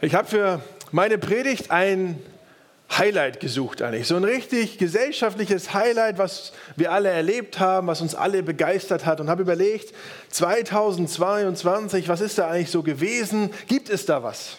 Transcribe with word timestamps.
Ich 0.00 0.14
habe 0.14 0.28
für 0.28 0.62
meine 0.92 1.18
Predigt 1.18 1.72
ein 1.72 2.22
Highlight 2.96 3.40
gesucht 3.40 3.82
eigentlich. 3.82 4.06
So 4.06 4.14
ein 4.14 4.22
richtig 4.22 4.78
gesellschaftliches 4.78 5.74
Highlight, 5.74 6.18
was 6.18 6.52
wir 6.76 6.92
alle 6.92 7.08
erlebt 7.08 7.58
haben, 7.58 7.88
was 7.88 8.00
uns 8.00 8.14
alle 8.14 8.44
begeistert 8.44 9.06
hat 9.06 9.20
und 9.20 9.28
habe 9.28 9.42
überlegt, 9.42 9.92
2022, 10.30 12.08
was 12.08 12.20
ist 12.20 12.38
da 12.38 12.48
eigentlich 12.48 12.70
so 12.70 12.84
gewesen? 12.84 13.50
Gibt 13.66 13.90
es 13.90 14.06
da 14.06 14.22
was? 14.22 14.58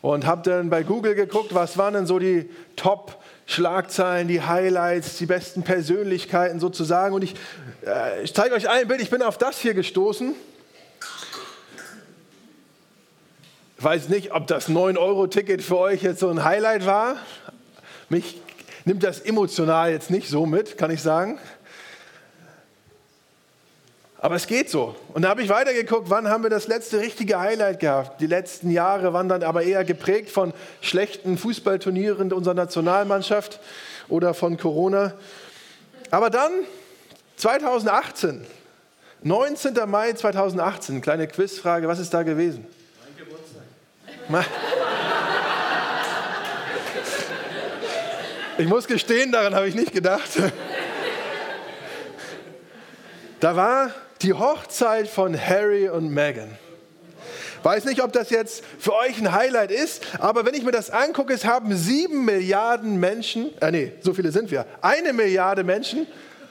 Und 0.00 0.26
habe 0.26 0.42
dann 0.42 0.68
bei 0.68 0.82
Google 0.82 1.14
geguckt, 1.14 1.54
was 1.54 1.78
waren 1.78 1.94
denn 1.94 2.06
so 2.06 2.18
die 2.18 2.50
Top-Schlagzeilen, 2.74 4.26
die 4.26 4.42
Highlights, 4.42 5.16
die 5.18 5.26
besten 5.26 5.62
Persönlichkeiten 5.62 6.58
sozusagen. 6.58 7.14
Und 7.14 7.22
ich, 7.22 7.36
äh, 7.86 8.24
ich 8.24 8.34
zeige 8.34 8.56
euch 8.56 8.68
ein 8.68 8.88
Bild, 8.88 9.00
ich 9.00 9.10
bin 9.10 9.22
auf 9.22 9.38
das 9.38 9.60
hier 9.60 9.74
gestoßen. 9.74 10.34
Ich 13.67 13.67
weiß 13.84 14.08
nicht, 14.08 14.32
ob 14.32 14.46
das 14.46 14.68
9-Euro-Ticket 14.68 15.62
für 15.62 15.78
euch 15.78 16.02
jetzt 16.02 16.20
so 16.20 16.28
ein 16.28 16.44
Highlight 16.44 16.84
war. 16.84 17.16
Mich 18.08 18.40
nimmt 18.84 19.04
das 19.04 19.20
emotional 19.20 19.90
jetzt 19.90 20.10
nicht 20.10 20.28
so 20.28 20.46
mit, 20.46 20.78
kann 20.78 20.90
ich 20.90 21.02
sagen. 21.02 21.38
Aber 24.20 24.34
es 24.34 24.48
geht 24.48 24.68
so. 24.68 24.96
Und 25.14 25.22
da 25.22 25.28
habe 25.28 25.42
ich 25.42 25.48
weitergeguckt, 25.48 26.10
wann 26.10 26.28
haben 26.28 26.42
wir 26.42 26.50
das 26.50 26.66
letzte 26.66 26.98
richtige 26.98 27.38
Highlight 27.38 27.78
gehabt. 27.78 28.20
Die 28.20 28.26
letzten 28.26 28.70
Jahre 28.72 29.12
waren 29.12 29.28
dann 29.28 29.44
aber 29.44 29.62
eher 29.62 29.84
geprägt 29.84 30.30
von 30.30 30.52
schlechten 30.80 31.38
Fußballturnieren 31.38 32.32
unserer 32.32 32.54
Nationalmannschaft 32.54 33.60
oder 34.08 34.34
von 34.34 34.56
Corona. 34.56 35.14
Aber 36.10 36.30
dann 36.30 36.50
2018, 37.36 38.44
19. 39.22 39.74
Mai 39.86 40.14
2018, 40.14 41.00
kleine 41.00 41.28
Quizfrage, 41.28 41.86
was 41.86 42.00
ist 42.00 42.12
da 42.12 42.24
gewesen? 42.24 42.66
Ich 48.58 48.66
muss 48.66 48.86
gestehen, 48.86 49.32
daran 49.32 49.54
habe 49.54 49.68
ich 49.68 49.74
nicht 49.74 49.92
gedacht. 49.92 50.28
Da 53.40 53.54
war 53.54 53.92
die 54.20 54.32
Hochzeit 54.32 55.08
von 55.08 55.38
Harry 55.38 55.88
und 55.88 56.10
Meghan. 56.10 56.58
Weiß 57.62 57.84
nicht, 57.84 58.02
ob 58.02 58.12
das 58.12 58.30
jetzt 58.30 58.64
für 58.78 58.94
euch 58.94 59.18
ein 59.18 59.32
Highlight 59.32 59.70
ist, 59.70 60.04
aber 60.18 60.44
wenn 60.44 60.54
ich 60.54 60.64
mir 60.64 60.72
das 60.72 60.90
angucke, 60.90 61.32
es 61.32 61.44
haben 61.44 61.74
sieben 61.76 62.24
Milliarden 62.24 62.98
Menschen, 62.98 63.50
äh 63.60 63.70
nee, 63.70 63.92
so 64.00 64.14
viele 64.14 64.30
sind 64.30 64.50
wir, 64.50 64.66
eine 64.80 65.12
Milliarde 65.12 65.64
Menschen 65.64 66.06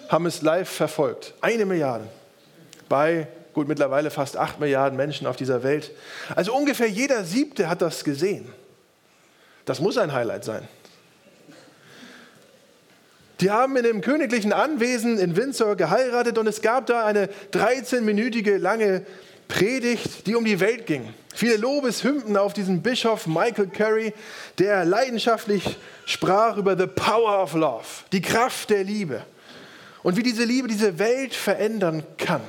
haben 0.09 0.25
es 0.25 0.41
live 0.41 0.69
verfolgt. 0.69 1.33
Eine 1.41 1.65
Milliarde. 1.65 2.05
Bei 2.89 3.27
Gut, 3.57 3.67
mittlerweile 3.67 4.11
fast 4.11 4.37
acht 4.37 4.59
Milliarden 4.59 4.95
Menschen 4.95 5.25
auf 5.25 5.35
dieser 5.35 5.63
Welt. 5.63 5.89
Also 6.35 6.55
ungefähr 6.55 6.87
jeder 6.87 7.23
Siebte 7.23 7.67
hat 7.67 7.81
das 7.81 8.03
gesehen. 8.03 8.47
Das 9.65 9.81
muss 9.81 9.97
ein 9.97 10.13
Highlight 10.13 10.43
sein. 10.43 10.67
Die 13.39 13.49
haben 13.49 13.75
in 13.75 13.81
dem 13.81 14.01
königlichen 14.01 14.53
Anwesen 14.53 15.17
in 15.17 15.35
Windsor 15.35 15.75
geheiratet 15.75 16.37
und 16.37 16.45
es 16.45 16.61
gab 16.61 16.85
da 16.85 17.03
eine 17.03 17.29
13-minütige 17.51 18.59
lange 18.59 19.07
Predigt, 19.47 20.27
die 20.27 20.35
um 20.35 20.45
die 20.45 20.59
Welt 20.59 20.85
ging. 20.85 21.11
Viele 21.33 21.57
Lobeshymnen 21.57 22.37
auf 22.37 22.53
diesen 22.53 22.83
Bischof 22.83 23.25
Michael 23.25 23.69
Curry, 23.69 24.13
der 24.59 24.85
leidenschaftlich 24.85 25.79
sprach 26.05 26.57
über 26.57 26.77
the 26.77 26.85
power 26.85 27.41
of 27.41 27.55
love, 27.55 27.85
die 28.11 28.21
Kraft 28.21 28.69
der 28.69 28.83
Liebe 28.83 29.23
und 30.03 30.15
wie 30.15 30.21
diese 30.21 30.43
Liebe 30.43 30.67
diese 30.67 30.99
Welt 30.99 31.33
verändern 31.33 32.03
kann. 32.19 32.41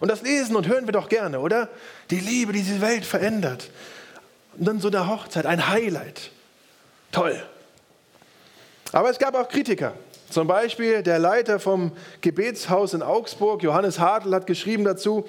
Und 0.00 0.08
das 0.08 0.22
lesen 0.22 0.56
und 0.56 0.68
hören 0.68 0.86
wir 0.86 0.92
doch 0.92 1.08
gerne, 1.08 1.40
oder? 1.40 1.68
Die 2.10 2.20
Liebe, 2.20 2.52
die 2.52 2.62
diese 2.62 2.80
Welt 2.80 3.04
verändert. 3.04 3.70
Und 4.56 4.66
dann 4.66 4.80
so 4.80 4.88
eine 4.88 5.08
Hochzeit, 5.08 5.46
ein 5.46 5.68
Highlight. 5.68 6.30
Toll. 7.12 7.40
Aber 8.92 9.10
es 9.10 9.18
gab 9.18 9.34
auch 9.34 9.48
Kritiker. 9.48 9.94
Zum 10.30 10.46
Beispiel 10.46 11.02
der 11.02 11.18
Leiter 11.18 11.58
vom 11.58 11.92
Gebetshaus 12.20 12.94
in 12.94 13.02
Augsburg, 13.02 13.62
Johannes 13.62 13.98
Hartl, 13.98 14.34
hat 14.34 14.46
geschrieben 14.46 14.84
dazu 14.84 15.26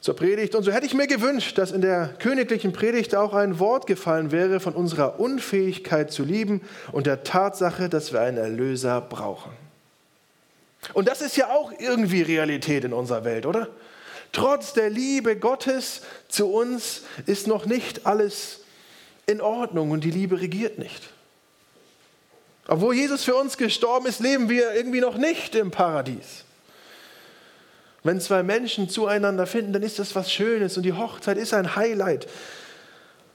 zur 0.00 0.14
Predigt. 0.14 0.54
Und 0.54 0.62
so 0.64 0.70
hätte 0.70 0.86
ich 0.86 0.94
mir 0.94 1.06
gewünscht, 1.06 1.58
dass 1.58 1.72
in 1.72 1.80
der 1.80 2.10
königlichen 2.18 2.72
Predigt 2.72 3.16
auch 3.16 3.32
ein 3.32 3.58
Wort 3.58 3.86
gefallen 3.86 4.30
wäre 4.30 4.60
von 4.60 4.74
unserer 4.74 5.18
Unfähigkeit 5.18 6.12
zu 6.12 6.22
lieben 6.22 6.60
und 6.92 7.06
der 7.06 7.24
Tatsache, 7.24 7.88
dass 7.88 8.12
wir 8.12 8.20
einen 8.20 8.38
Erlöser 8.38 9.00
brauchen. 9.00 9.63
Und 10.92 11.08
das 11.08 11.22
ist 11.22 11.36
ja 11.36 11.50
auch 11.50 11.72
irgendwie 11.78 12.22
Realität 12.22 12.84
in 12.84 12.92
unserer 12.92 13.24
Welt, 13.24 13.46
oder? 13.46 13.68
Trotz 14.32 14.72
der 14.72 14.90
Liebe 14.90 15.36
Gottes 15.36 16.02
zu 16.28 16.52
uns 16.52 17.02
ist 17.26 17.46
noch 17.46 17.66
nicht 17.66 18.04
alles 18.06 18.60
in 19.26 19.40
Ordnung 19.40 19.92
und 19.92 20.04
die 20.04 20.10
Liebe 20.10 20.40
regiert 20.40 20.78
nicht. 20.78 21.02
Obwohl 22.66 22.94
Jesus 22.94 23.24
für 23.24 23.36
uns 23.36 23.56
gestorben 23.56 24.06
ist, 24.06 24.20
leben 24.20 24.48
wir 24.48 24.74
irgendwie 24.74 25.00
noch 25.00 25.16
nicht 25.16 25.54
im 25.54 25.70
Paradies. 25.70 26.44
Wenn 28.02 28.20
zwei 28.20 28.42
Menschen 28.42 28.88
zueinander 28.88 29.46
finden, 29.46 29.72
dann 29.72 29.82
ist 29.82 29.98
das 29.98 30.14
was 30.14 30.32
Schönes 30.32 30.76
und 30.76 30.82
die 30.82 30.92
Hochzeit 30.92 31.38
ist 31.38 31.54
ein 31.54 31.76
Highlight. 31.76 32.26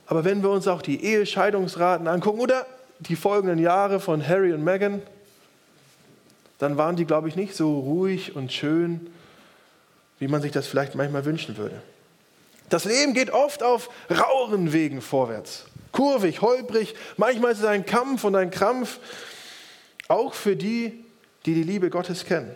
Aber 0.05 0.25
wenn 0.25 0.43
wir 0.43 0.49
uns 0.49 0.67
auch 0.67 0.81
die 0.81 1.03
Ehescheidungsraten 1.03 2.07
angucken 2.07 2.39
oder 2.39 2.65
die 2.99 3.15
folgenden 3.15 3.59
Jahre 3.59 3.99
von 3.99 4.27
Harry 4.27 4.53
und 4.53 4.63
Meghan, 4.63 5.01
dann 6.59 6.77
waren 6.77 6.97
die, 6.97 7.05
glaube 7.05 7.29
ich, 7.29 7.35
nicht 7.35 7.55
so 7.55 7.79
ruhig 7.79 8.35
und 8.35 8.51
schön, 8.51 9.09
wie 10.19 10.27
man 10.27 10.41
sich 10.41 10.51
das 10.51 10.67
vielleicht 10.67 10.93
manchmal 10.93 11.25
wünschen 11.25 11.57
würde. 11.57 11.81
Das 12.67 12.85
Leben 12.85 13.13
geht 13.13 13.31
oft 13.31 13.63
auf 13.63 13.89
raueren 14.11 14.73
Wegen 14.73 15.01
vorwärts. 15.01 15.65
Kurvig, 15.91 16.41
holprig, 16.41 16.93
manchmal 17.17 17.53
ist 17.53 17.59
es 17.59 17.65
ein 17.65 17.85
Kampf 17.85 18.25
und 18.25 18.35
ein 18.35 18.51
Krampf, 18.51 18.99
auch 20.07 20.33
für 20.33 20.55
die, 20.55 21.03
die 21.45 21.55
die 21.55 21.63
Liebe 21.63 21.89
Gottes 21.89 22.25
kennen. 22.25 22.53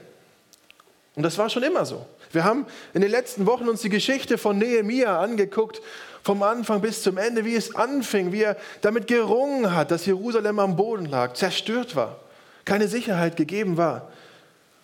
Und 1.16 1.24
das 1.24 1.38
war 1.38 1.50
schon 1.50 1.64
immer 1.64 1.86
so. 1.86 2.06
Wir 2.32 2.44
haben 2.44 2.66
in 2.94 3.02
den 3.02 3.12
letzten 3.12 3.46
Wochen 3.46 3.70
uns 3.70 3.82
die 3.82 3.90
Geschichte 3.90 4.38
von 4.38 4.58
Nehemia 4.58 5.20
angeguckt, 5.20 5.82
vom 6.24 6.44
Anfang 6.44 6.82
bis 6.82 7.02
zum 7.02 7.18
Ende, 7.18 7.46
wie 7.46 7.56
es 7.56 7.74
anfing, 7.76 8.32
wie 8.32 8.44
er 8.44 8.58
damit 8.82 9.08
gerungen 9.08 9.74
hat, 9.74 9.92
dass 9.92 10.06
Jerusalem 10.06 10.60
am 10.60 10.76
Boden 10.76 11.06
lag, 11.06 11.34
zerstört 11.34 11.96
war 11.96 12.20
keine 12.66 12.88
Sicherheit 12.88 13.36
gegeben 13.36 13.78
war. 13.78 14.12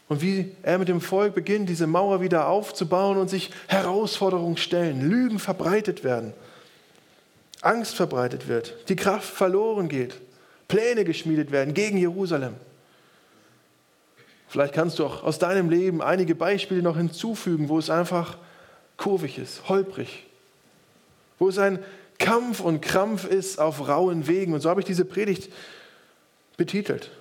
Und 0.08 0.22
wie 0.22 0.56
er 0.64 0.80
mit 0.80 0.88
dem 0.88 1.02
Volk 1.02 1.36
beginnt, 1.36 1.70
diese 1.70 1.86
Mauer 1.86 2.22
wieder 2.22 2.48
aufzubauen 2.48 3.18
und 3.18 3.30
sich 3.30 3.52
Herausforderungen 3.68 4.58
stellen, 4.58 5.08
Lügen 5.08 5.38
verbreitet 5.38 6.04
werden, 6.04 6.34
Angst 7.62 7.96
verbreitet 7.96 8.48
wird, 8.48 8.90
die 8.90 8.96
Kraft 8.96 9.30
verloren 9.30 9.88
geht, 9.88 10.16
Pläne 10.68 11.06
geschmiedet 11.06 11.52
werden 11.52 11.74
gegen 11.74 11.98
Jerusalem. 11.98 12.56
Vielleicht 14.48 14.74
kannst 14.74 14.98
du 14.98 15.06
auch 15.06 15.24
aus 15.24 15.38
deinem 15.38 15.70
Leben 15.70 16.02
einige 16.02 16.34
Beispiele 16.34 16.82
noch 16.82 16.98
hinzufügen, 16.98 17.70
wo 17.70 17.78
es 17.78 17.92
einfach 17.92 18.38
kurvig 18.98 19.38
ist, 19.38 19.70
holprig, 19.70 20.26
wo 21.38 21.50
es 21.50 21.60
ein 21.60 21.80
Kampf 22.18 22.60
und 22.60 22.82
Krampf 22.82 23.26
ist 23.26 23.60
auf 23.60 23.88
rauen 23.88 24.28
Wegen. 24.28 24.54
Und 24.54 24.62
so 24.62 24.70
habe 24.70 24.82
ich 24.82 24.88
diese 24.88 25.06
Predigt 25.06 25.54
betitelt. 26.58 27.12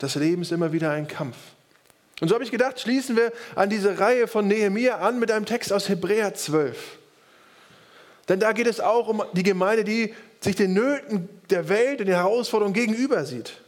Das 0.00 0.16
Leben 0.16 0.42
ist 0.42 0.50
immer 0.50 0.72
wieder 0.72 0.90
ein 0.90 1.06
Kampf. 1.06 1.36
Und 2.20 2.28
so 2.28 2.34
habe 2.34 2.42
ich 2.42 2.50
gedacht, 2.50 2.80
schließen 2.80 3.16
wir 3.16 3.32
an 3.54 3.70
diese 3.70 3.98
Reihe 3.98 4.26
von 4.26 4.48
Nehemiah 4.48 4.98
an 4.98 5.18
mit 5.18 5.30
einem 5.30 5.46
Text 5.46 5.72
aus 5.72 5.88
Hebräer 5.88 6.34
12. 6.34 6.76
Denn 8.28 8.40
da 8.40 8.52
geht 8.52 8.66
es 8.66 8.80
auch 8.80 9.08
um 9.08 9.22
die 9.32 9.42
Gemeinde, 9.42 9.84
die 9.84 10.14
sich 10.40 10.56
den 10.56 10.72
Nöten 10.72 11.28
der 11.50 11.68
Welt 11.68 12.00
und 12.00 12.06
den 12.06 12.14
Herausforderungen 12.14 12.74
gegenüber 12.74 13.24
sieht 13.24 13.60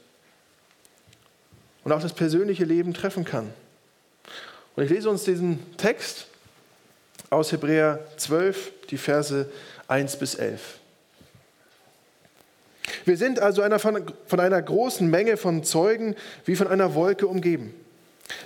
und 1.84 1.92
auch 1.92 2.00
das 2.00 2.14
persönliche 2.14 2.64
Leben 2.64 2.94
treffen 2.94 3.24
kann. 3.24 3.52
Und 4.74 4.84
ich 4.84 4.90
lese 4.90 5.10
uns 5.10 5.24
diesen 5.24 5.76
Text 5.76 6.28
aus 7.28 7.52
Hebräer 7.52 8.06
12, 8.16 8.72
die 8.90 8.98
Verse 8.98 9.50
1 9.88 10.16
bis 10.16 10.34
11. 10.34 10.78
Wir 13.04 13.16
sind 13.16 13.40
also 13.40 13.62
einer 13.62 13.78
von, 13.78 14.02
von 14.26 14.40
einer 14.40 14.60
großen 14.60 15.08
Menge 15.08 15.36
von 15.36 15.64
Zeugen 15.64 16.14
wie 16.44 16.56
von 16.56 16.66
einer 16.66 16.94
Wolke 16.94 17.26
umgeben. 17.26 17.74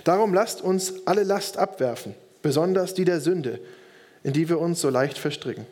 Darum 0.03 0.33
lasst 0.33 0.61
uns 0.61 1.05
alle 1.05 1.23
Last 1.23 1.57
abwerfen, 1.57 2.15
besonders 2.41 2.93
die 2.93 3.05
der 3.05 3.19
Sünde, 3.19 3.59
in 4.23 4.33
die 4.33 4.49
wir 4.49 4.59
uns 4.59 4.81
so 4.81 4.89
leicht 4.89 5.17
verstricken. 5.17 5.65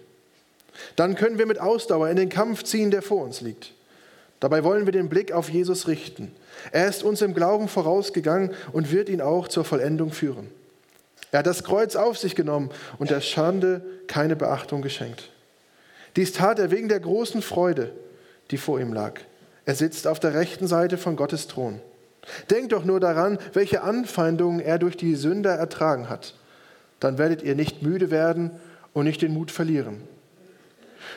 Dann 0.95 1.15
können 1.15 1.37
wir 1.37 1.45
mit 1.45 1.59
Ausdauer 1.59 2.09
in 2.09 2.17
den 2.17 2.29
Kampf 2.29 2.63
ziehen, 2.63 2.91
der 2.91 3.01
vor 3.01 3.23
uns 3.23 3.41
liegt. 3.41 3.73
Dabei 4.39 4.63
wollen 4.63 4.85
wir 4.85 4.91
den 4.91 5.09
Blick 5.09 5.31
auf 5.31 5.49
Jesus 5.49 5.87
richten. 5.87 6.31
Er 6.71 6.87
ist 6.87 7.03
uns 7.03 7.21
im 7.21 7.33
Glauben 7.33 7.67
vorausgegangen 7.67 8.51
und 8.73 8.91
wird 8.91 9.09
ihn 9.09 9.21
auch 9.21 9.47
zur 9.47 9.63
Vollendung 9.63 10.11
führen. 10.11 10.49
Er 11.31 11.39
hat 11.39 11.47
das 11.47 11.63
Kreuz 11.63 11.95
auf 11.95 12.17
sich 12.17 12.35
genommen 12.35 12.69
und 12.99 13.09
der 13.09 13.21
Schande 13.21 13.81
keine 14.07 14.35
Beachtung 14.35 14.81
geschenkt. 14.81 15.31
Dies 16.15 16.33
tat 16.33 16.59
er 16.59 16.71
wegen 16.71 16.89
der 16.89 16.99
großen 16.99 17.41
Freude, 17.41 17.91
die 18.51 18.57
vor 18.57 18.79
ihm 18.79 18.93
lag. 18.93 19.19
Er 19.65 19.75
sitzt 19.75 20.07
auf 20.07 20.19
der 20.19 20.33
rechten 20.33 20.67
Seite 20.67 20.97
von 20.97 21.15
Gottes 21.15 21.47
Thron. 21.47 21.81
Denkt 22.49 22.71
doch 22.71 22.85
nur 22.85 22.99
daran, 22.99 23.37
welche 23.53 23.81
Anfeindungen 23.81 24.59
er 24.59 24.79
durch 24.79 24.97
die 24.97 25.15
Sünder 25.15 25.51
ertragen 25.51 26.09
hat. 26.09 26.35
Dann 26.99 27.17
werdet 27.17 27.43
ihr 27.43 27.55
nicht 27.55 27.83
müde 27.83 28.11
werden 28.11 28.51
und 28.93 29.05
nicht 29.05 29.21
den 29.21 29.33
Mut 29.33 29.51
verlieren. 29.51 30.01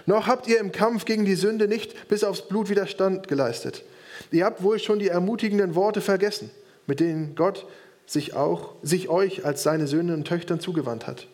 Noch 0.07 0.27
habt 0.27 0.49
ihr 0.49 0.61
im 0.61 0.73
Kampf 0.73 1.05
gegen 1.05 1.25
die 1.25 1.35
Sünde 1.35 1.69
nicht 1.69 2.09
bis 2.09 2.25
aufs 2.25 2.47
Blut 2.49 2.69
Widerstand 2.69 3.29
geleistet. 3.29 3.85
Ihr 4.31 4.45
habt 4.45 4.63
wohl 4.63 4.79
schon 4.79 4.99
die 4.99 5.09
ermutigenden 5.09 5.75
Worte 5.75 6.01
vergessen, 6.01 6.51
mit 6.87 7.01
denen 7.01 7.35
Gott 7.35 7.67
sich 8.07 8.35
auch 8.35 8.75
sich 8.83 9.09
euch 9.09 9.45
als 9.45 9.63
seine 9.63 9.87
Söhne 9.87 10.15
und 10.15 10.27
Töchtern 10.27 10.61
zugewandt 10.61 11.07
hat. 11.07 11.27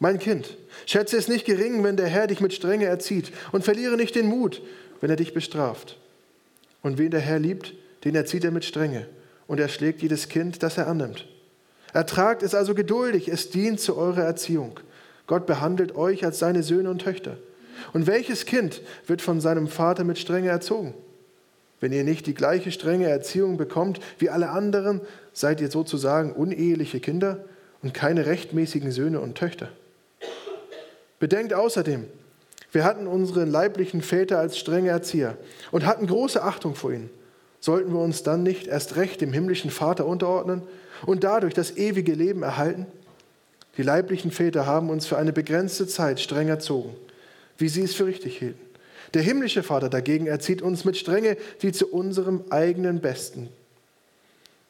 Mein 0.00 0.18
Kind, 0.18 0.56
schätze 0.86 1.16
es 1.16 1.28
nicht 1.28 1.44
gering, 1.44 1.84
wenn 1.84 1.96
der 1.96 2.08
Herr 2.08 2.26
dich 2.26 2.40
mit 2.40 2.52
Strenge 2.52 2.86
erzieht 2.86 3.30
und 3.52 3.64
verliere 3.64 3.96
nicht 3.96 4.14
den 4.14 4.26
Mut, 4.26 4.60
wenn 5.04 5.10
er 5.10 5.16
dich 5.16 5.34
bestraft. 5.34 5.98
Und 6.80 6.96
wen 6.96 7.10
der 7.10 7.20
Herr 7.20 7.38
liebt, 7.38 7.74
den 8.04 8.14
erzieht 8.14 8.42
er 8.42 8.50
mit 8.50 8.64
Strenge 8.64 9.06
und 9.46 9.60
er 9.60 9.68
schlägt 9.68 10.00
jedes 10.00 10.30
Kind, 10.30 10.62
das 10.62 10.78
er 10.78 10.86
annimmt. 10.86 11.26
Ertragt 11.92 12.42
es 12.42 12.54
also 12.54 12.74
geduldig, 12.74 13.28
es 13.28 13.50
dient 13.50 13.80
zu 13.80 13.98
eurer 13.98 14.22
Erziehung. 14.22 14.80
Gott 15.26 15.44
behandelt 15.44 15.94
euch 15.94 16.24
als 16.24 16.38
seine 16.38 16.62
Söhne 16.62 16.88
und 16.88 17.02
Töchter. 17.02 17.36
Und 17.92 18.06
welches 18.06 18.46
Kind 18.46 18.80
wird 19.06 19.20
von 19.20 19.42
seinem 19.42 19.68
Vater 19.68 20.04
mit 20.04 20.18
Strenge 20.18 20.48
erzogen? 20.48 20.94
Wenn 21.80 21.92
ihr 21.92 22.02
nicht 22.02 22.26
die 22.26 22.32
gleiche 22.32 22.72
strenge 22.72 23.06
Erziehung 23.06 23.58
bekommt 23.58 24.00
wie 24.18 24.30
alle 24.30 24.48
anderen, 24.48 25.02
seid 25.34 25.60
ihr 25.60 25.70
sozusagen 25.70 26.32
uneheliche 26.32 27.00
Kinder 27.00 27.44
und 27.82 27.92
keine 27.92 28.24
rechtmäßigen 28.24 28.90
Söhne 28.90 29.20
und 29.20 29.36
Töchter. 29.36 29.68
Bedenkt 31.18 31.52
außerdem, 31.52 32.06
wir 32.74 32.82
hatten 32.82 33.06
unseren 33.06 33.48
leiblichen 33.48 34.02
Väter 34.02 34.40
als 34.40 34.58
strenge 34.58 34.88
Erzieher 34.88 35.36
und 35.70 35.86
hatten 35.86 36.08
große 36.08 36.42
Achtung 36.42 36.74
vor 36.74 36.92
ihnen. 36.92 37.08
Sollten 37.60 37.92
wir 37.92 38.00
uns 38.00 38.24
dann 38.24 38.42
nicht 38.42 38.66
erst 38.66 38.96
recht 38.96 39.20
dem 39.20 39.32
himmlischen 39.32 39.70
Vater 39.70 40.06
unterordnen 40.06 40.62
und 41.06 41.22
dadurch 41.22 41.54
das 41.54 41.76
ewige 41.76 42.14
Leben 42.14 42.42
erhalten? 42.42 42.86
Die 43.76 43.84
leiblichen 43.84 44.32
Väter 44.32 44.66
haben 44.66 44.90
uns 44.90 45.06
für 45.06 45.16
eine 45.16 45.32
begrenzte 45.32 45.86
Zeit 45.86 46.18
streng 46.18 46.48
erzogen, 46.48 46.96
wie 47.58 47.68
sie 47.68 47.82
es 47.82 47.94
für 47.94 48.06
richtig 48.06 48.38
hielten. 48.38 48.60
Der 49.14 49.22
himmlische 49.22 49.62
Vater 49.62 49.88
dagegen 49.88 50.26
erzieht 50.26 50.60
uns 50.60 50.84
mit 50.84 50.96
Strenge, 50.96 51.36
die 51.62 51.70
zu 51.70 51.86
unserem 51.86 52.42
eigenen 52.50 53.00
Besten. 53.00 53.50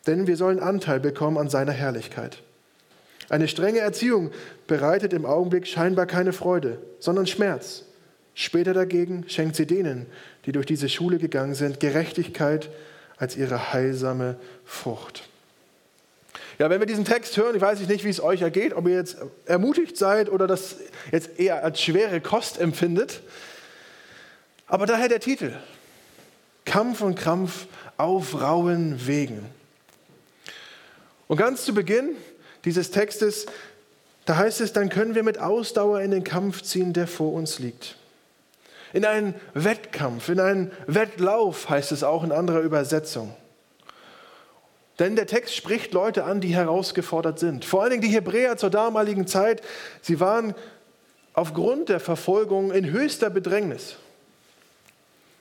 Denn 0.06 0.26
wir 0.26 0.36
sollen 0.36 0.60
Anteil 0.60 1.00
bekommen 1.00 1.38
an 1.38 1.48
seiner 1.48 1.72
Herrlichkeit. 1.72 2.42
Eine 3.30 3.48
strenge 3.48 3.78
Erziehung 3.78 4.30
bereitet 4.66 5.14
im 5.14 5.24
Augenblick 5.24 5.66
scheinbar 5.66 6.04
keine 6.04 6.34
Freude, 6.34 6.82
sondern 6.98 7.26
Schmerz. 7.26 7.84
Später 8.34 8.74
dagegen 8.74 9.24
schenkt 9.28 9.56
sie 9.56 9.66
denen, 9.66 10.06
die 10.44 10.52
durch 10.52 10.66
diese 10.66 10.88
Schule 10.88 11.18
gegangen 11.18 11.54
sind, 11.54 11.78
Gerechtigkeit 11.80 12.68
als 13.16 13.36
ihre 13.36 13.72
heilsame 13.72 14.36
Frucht. 14.64 15.28
Ja, 16.58 16.70
wenn 16.70 16.80
wir 16.80 16.86
diesen 16.86 17.04
Text 17.04 17.36
hören, 17.36 17.56
ich 17.56 17.62
weiß 17.62 17.80
nicht, 17.80 18.04
wie 18.04 18.08
es 18.08 18.20
euch 18.20 18.42
ergeht, 18.42 18.74
ob 18.74 18.86
ihr 18.86 18.94
jetzt 18.94 19.16
ermutigt 19.46 19.96
seid 19.96 20.30
oder 20.30 20.46
das 20.46 20.76
jetzt 21.10 21.38
eher 21.38 21.64
als 21.64 21.80
schwere 21.80 22.20
Kost 22.20 22.60
empfindet. 22.60 23.20
Aber 24.66 24.86
daher 24.86 25.08
der 25.08 25.20
Titel. 25.20 25.52
Kampf 26.64 27.02
und 27.02 27.16
Krampf 27.16 27.66
auf 27.96 28.40
rauen 28.40 29.06
Wegen. 29.06 29.44
Und 31.26 31.36
ganz 31.36 31.64
zu 31.64 31.74
Beginn 31.74 32.16
dieses 32.64 32.90
Textes, 32.90 33.46
da 34.24 34.36
heißt 34.36 34.60
es, 34.60 34.72
dann 34.72 34.88
können 34.88 35.14
wir 35.14 35.22
mit 35.22 35.38
Ausdauer 35.38 36.00
in 36.00 36.10
den 36.10 36.24
Kampf 36.24 36.62
ziehen, 36.62 36.92
der 36.92 37.06
vor 37.06 37.32
uns 37.32 37.58
liegt. 37.58 37.96
In 38.94 39.04
einen 39.04 39.34
Wettkampf, 39.54 40.28
in 40.28 40.38
einen 40.38 40.70
Wettlauf 40.86 41.68
heißt 41.68 41.90
es 41.90 42.04
auch 42.04 42.22
in 42.22 42.30
anderer 42.30 42.60
Übersetzung. 42.60 43.34
Denn 45.00 45.16
der 45.16 45.26
Text 45.26 45.56
spricht 45.56 45.92
Leute 45.92 46.22
an, 46.22 46.40
die 46.40 46.54
herausgefordert 46.54 47.40
sind. 47.40 47.64
Vor 47.64 47.82
allen 47.82 47.90
Dingen 47.90 48.02
die 48.02 48.08
Hebräer 48.08 48.56
zur 48.56 48.70
damaligen 48.70 49.26
Zeit, 49.26 49.62
sie 50.00 50.20
waren 50.20 50.54
aufgrund 51.32 51.88
der 51.88 51.98
Verfolgung 51.98 52.70
in 52.70 52.88
höchster 52.88 53.30
Bedrängnis. 53.30 53.96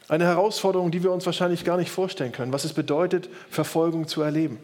Eine 0.08 0.26
Herausforderung, 0.26 0.90
die 0.90 1.04
wir 1.04 1.12
uns 1.12 1.28
wahrscheinlich 1.28 1.64
gar 1.64 1.78
nicht 1.78 1.92
vorstellen 1.92 2.32
können, 2.32 2.54
was 2.54 2.66
es 2.66 2.74
bedeutet, 2.74 3.30
Verfolgung 3.52 4.08
zu 4.08 4.24
erleben. 4.24 4.58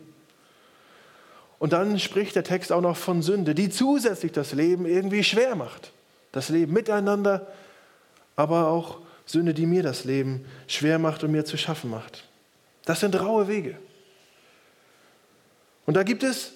Und 1.60 1.74
dann 1.74 2.00
spricht 2.00 2.36
der 2.36 2.44
Text 2.44 2.72
auch 2.72 2.82
noch 2.82 2.98
von 2.98 3.22
Sünde, 3.22 3.54
die 3.54 3.70
zusätzlich 3.70 4.32
das 4.32 4.54
Leben 4.54 4.88
irgendwie 4.88 5.24
schwer 5.24 5.56
macht. 5.56 5.92
Das 6.32 6.50
Leben 6.50 6.74
miteinander, 6.74 7.46
aber 8.40 8.70
auch 8.70 9.00
Sünde, 9.26 9.54
die 9.54 9.66
mir 9.66 9.84
das 9.84 10.06
Leben 10.06 10.46
schwer 10.66 10.98
macht 10.98 11.26
und 11.26 11.32
mir 11.32 11.44
zu 11.44 11.58
schaffen 11.58 11.90
macht. 11.90 12.24
Das 12.86 13.02
sind 13.02 13.20
raue 13.20 13.50
Wege. 13.50 13.78
Und 15.86 15.96
da 15.96 16.04
gibt 16.04 16.24
es 16.24 16.54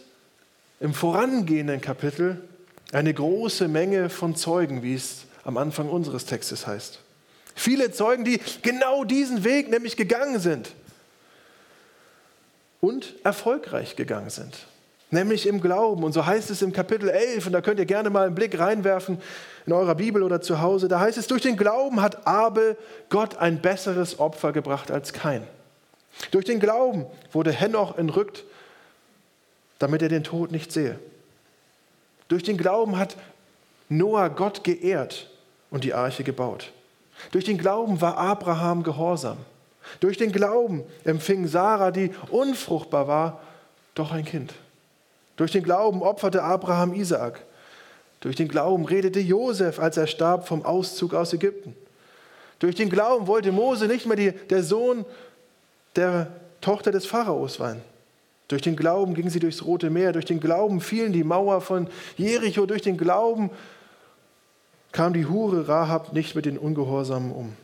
im 0.80 0.94
vorangehenden 0.94 1.82
Kapitel 1.82 2.42
eine 2.94 3.14
große 3.14 3.68
Menge 3.68 4.10
von 4.10 4.34
Zeugen, 4.38 4.82
wie 4.82 4.96
es 4.96 5.26
am 5.44 5.58
Anfang 5.58 5.90
unseres 5.90 6.26
Textes 6.26 6.66
heißt. 6.66 7.02
Viele 7.54 7.92
Zeugen, 7.92 8.24
die 8.24 8.40
genau 8.62 9.04
diesen 9.04 9.44
Weg 9.44 9.70
nämlich 9.70 9.98
gegangen 9.98 10.40
sind 10.40 10.72
und 12.80 13.14
erfolgreich 13.26 13.98
gegangen 13.98 14.30
sind 14.30 14.56
nämlich 15.14 15.48
im 15.48 15.62
Glauben. 15.62 16.04
Und 16.04 16.12
so 16.12 16.26
heißt 16.26 16.50
es 16.50 16.62
im 16.62 16.74
Kapitel 16.74 17.10
11, 17.10 17.48
und 17.48 17.54
da 17.54 17.62
könnt 17.62 17.80
ihr 17.80 17.86
gerne 17.86 18.10
mal 18.10 18.26
einen 18.26 18.36
Blick 18.36 18.60
reinwerfen 18.60 19.22
in 19.66 19.74
eurer 19.74 19.96
Bibel 19.96 20.24
oder 20.24 20.42
zu 20.42 20.60
Hause. 20.60 20.88
Da 20.88 21.00
heißt 21.00 21.18
es, 21.18 21.28
durch 21.28 21.42
den 21.42 21.56
Glauben 21.56 22.02
hat 22.02 22.28
Abel 22.28 22.76
Gott 23.10 23.38
ein 23.38 23.62
besseres 23.62 24.20
Opfer 24.20 24.52
gebracht 24.52 24.92
als 24.92 25.14
kein. 25.14 25.48
Durch 26.32 26.46
den 26.46 26.60
Glauben 26.60 27.06
wurde 27.32 27.52
Henoch 27.52 27.98
entrückt, 27.98 28.44
damit 29.80 30.02
er 30.02 30.10
den 30.10 30.24
Tod 30.24 30.52
nicht 30.52 30.72
sehe. 30.72 31.00
Durch 32.28 32.44
den 32.44 32.58
Glauben 32.58 32.98
hat 32.98 33.16
Noah 33.90 34.30
Gott 34.30 34.64
geehrt 34.64 35.30
und 35.70 35.84
die 35.84 35.94
Arche 35.94 36.24
gebaut. 36.24 36.72
Durch 37.32 37.46
den 37.46 37.58
Glauben 37.58 38.02
war 38.02 38.18
Abraham 38.18 38.84
gehorsam. 38.84 39.38
Durch 40.00 40.18
den 40.18 40.32
Glauben 40.32 40.84
empfing 41.04 41.48
Sarah, 41.48 41.92
die 41.92 42.12
unfruchtbar 42.30 43.08
war, 43.08 43.42
doch 43.96 44.12
ein 44.12 44.26
Kind. 44.26 44.54
Durch 45.38 45.52
den 45.52 45.64
Glauben 45.64 46.02
opferte 46.02 46.44
Abraham 46.44 46.94
Isaak. 46.94 47.44
Durch 48.20 48.36
den 48.36 48.48
Glauben 48.48 48.86
redete 48.86 49.20
Josef, 49.20 49.80
als 49.80 49.98
er 49.98 50.08
starb, 50.08 50.48
vom 50.48 50.64
Auszug 50.64 51.14
aus 51.14 51.34
Ägypten. 51.34 51.76
Durch 52.60 52.76
den 52.76 52.90
Glauben 52.90 53.28
wollte 53.28 53.52
Mose 53.52 53.88
nicht 53.88 54.06
mehr 54.06 54.16
die, 54.16 54.32
der 54.32 54.64
Sohn 54.64 55.06
der 55.96 56.28
Tochter 56.62 56.92
des 56.92 57.06
Pharaos 57.06 57.56
sein. 57.56 57.82
Durch 58.48 58.62
den 58.62 58.76
Glauben 58.76 59.16
ging 59.16 59.30
sie 59.30 59.40
durchs 59.40 59.66
Rote 59.66 59.90
Meer. 59.90 60.14
Durch 60.14 60.26
den 60.26 60.40
Glauben 60.40 60.80
fielen 60.80 61.12
die 61.12 61.24
Mauer 61.24 61.60
von 61.62 61.88
Jericho. 62.18 62.66
Durch 62.66 62.82
den 62.82 62.98
Glauben 62.98 63.50
kam 64.92 65.14
die 65.14 65.26
Hure 65.26 65.68
Rahab 65.68 66.14
nicht 66.14 66.36
mit 66.36 66.46
den 66.46 66.58
Ungehorsamen 66.58 67.32
um. 67.32 67.58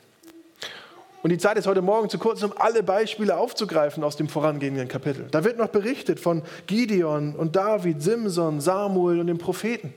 Und 1.22 1.32
die 1.32 1.38
Zeit 1.38 1.58
ist 1.58 1.68
heute 1.68 1.82
Morgen 1.82 2.10
zu 2.10 2.18
kurz, 2.18 2.42
um 2.44 2.54
alle 2.58 2.82
Beispiele 2.82 3.36
aufzugreifen 3.36 4.04
aus 4.04 4.16
dem 4.16 4.30
vorangehenden 4.30 4.88
Kapitel. 4.88 5.28
Da 5.32 5.44
wird 5.44 5.58
noch 5.58 5.68
berichtet 5.68 6.20
von 6.20 6.44
Gideon 6.66 7.36
und 7.36 7.56
David, 7.56 8.02
Simson, 8.02 8.62
Samuel 8.62 9.20
und 9.20 9.28
den 9.28 9.38
Propheten. 9.38 9.94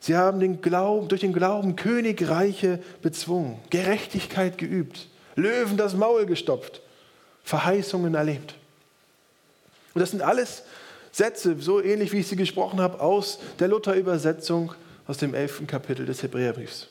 Sie 0.00 0.16
haben 0.16 0.40
den 0.40 0.60
Glauben, 0.60 1.08
durch 1.08 1.20
den 1.20 1.32
Glauben 1.32 1.76
Königreiche 1.76 2.80
bezwungen, 3.00 3.58
Gerechtigkeit 3.70 4.58
geübt, 4.58 5.08
Löwen 5.36 5.76
das 5.76 5.94
Maul 5.94 6.26
gestopft, 6.26 6.80
Verheißungen 7.44 8.14
erlebt. 8.14 8.54
Und 9.94 10.00
das 10.00 10.10
sind 10.10 10.22
alles 10.22 10.64
Sätze, 11.12 11.56
so 11.60 11.80
ähnlich 11.80 12.12
wie 12.12 12.18
ich 12.18 12.28
sie 12.28 12.36
gesprochen 12.36 12.80
habe, 12.80 13.00
aus 13.00 13.38
der 13.58 13.68
Luther-Übersetzung 13.68 14.72
aus 15.06 15.18
dem 15.18 15.34
elften 15.34 15.66
Kapitel 15.66 16.06
des 16.06 16.22
Hebräerbriefs. 16.22 16.88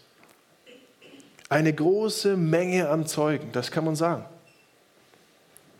Eine 1.49 1.73
große 1.73 2.35
Menge 2.35 2.89
an 2.89 3.07
Zeugen, 3.07 3.51
das 3.53 3.71
kann 3.71 3.85
man 3.85 3.95
sagen. 3.95 4.25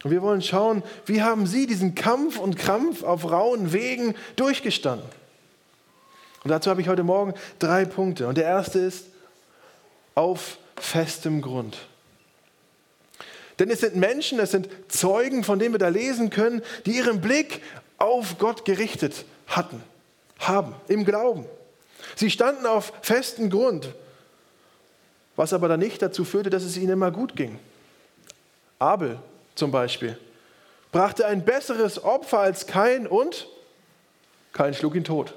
Und 0.04 0.12
wir 0.12 0.22
wollen 0.22 0.42
schauen, 0.42 0.84
wie 1.06 1.22
haben 1.22 1.48
sie 1.48 1.68
diesen 1.68 1.96
Kampf 1.96 2.40
und 2.40 2.58
Krampf 2.58 3.04
auf 3.04 3.30
rauen 3.30 3.74
Wegen 3.74 4.16
durchgestanden. 4.36 5.08
Und 6.44 6.52
dazu 6.52 6.70
habe 6.70 6.82
ich 6.82 6.88
heute 6.88 7.04
Morgen 7.04 7.34
drei 7.60 7.84
Punkte. 7.84 8.28
Und 8.28 8.38
der 8.38 8.46
erste 8.46 8.80
ist 8.80 9.08
auf 10.16 10.60
festem 10.78 11.42
Grund. 11.42 11.78
Denn 13.60 13.70
es 13.72 13.82
sind 13.82 13.96
Menschen, 13.96 14.40
es 14.40 14.52
sind 14.52 14.70
Zeugen, 14.88 15.44
von 15.44 15.60
denen 15.60 15.74
wir 15.74 15.80
da 15.80 15.90
lesen 15.90 16.30
können, 16.30 16.62
die 16.86 16.98
ihren 16.98 17.22
Blick 17.22 17.62
auf 17.98 18.38
Gott 18.38 18.66
gerichtet 18.66 19.26
hatten, 19.48 19.84
haben, 20.40 20.76
im 20.88 21.04
Glauben. 21.04 21.46
Sie 22.16 22.30
standen 22.30 22.66
auf 22.68 22.94
festem 23.02 23.50
Grund 23.50 23.94
was 25.38 25.54
aber 25.54 25.70
dann 25.70 25.80
nicht 25.80 26.02
dazu 26.02 26.26
führte, 26.26 26.50
dass 26.50 26.64
es 26.64 26.76
ihnen 26.76 26.94
immer 26.94 27.12
gut 27.12 27.38
ging. 27.38 27.58
Abel 28.80 29.18
zum 29.56 29.72
Beispiel 29.72 30.18
brachte 30.92 31.26
ein 31.26 31.46
besseres 31.46 32.04
Opfer 32.04 32.40
als 32.40 32.68
Kain 32.68 33.08
und 33.08 33.48
Kain 34.52 34.74
schlug 34.74 34.96
ihn 34.96 35.04
tot. 35.04 35.36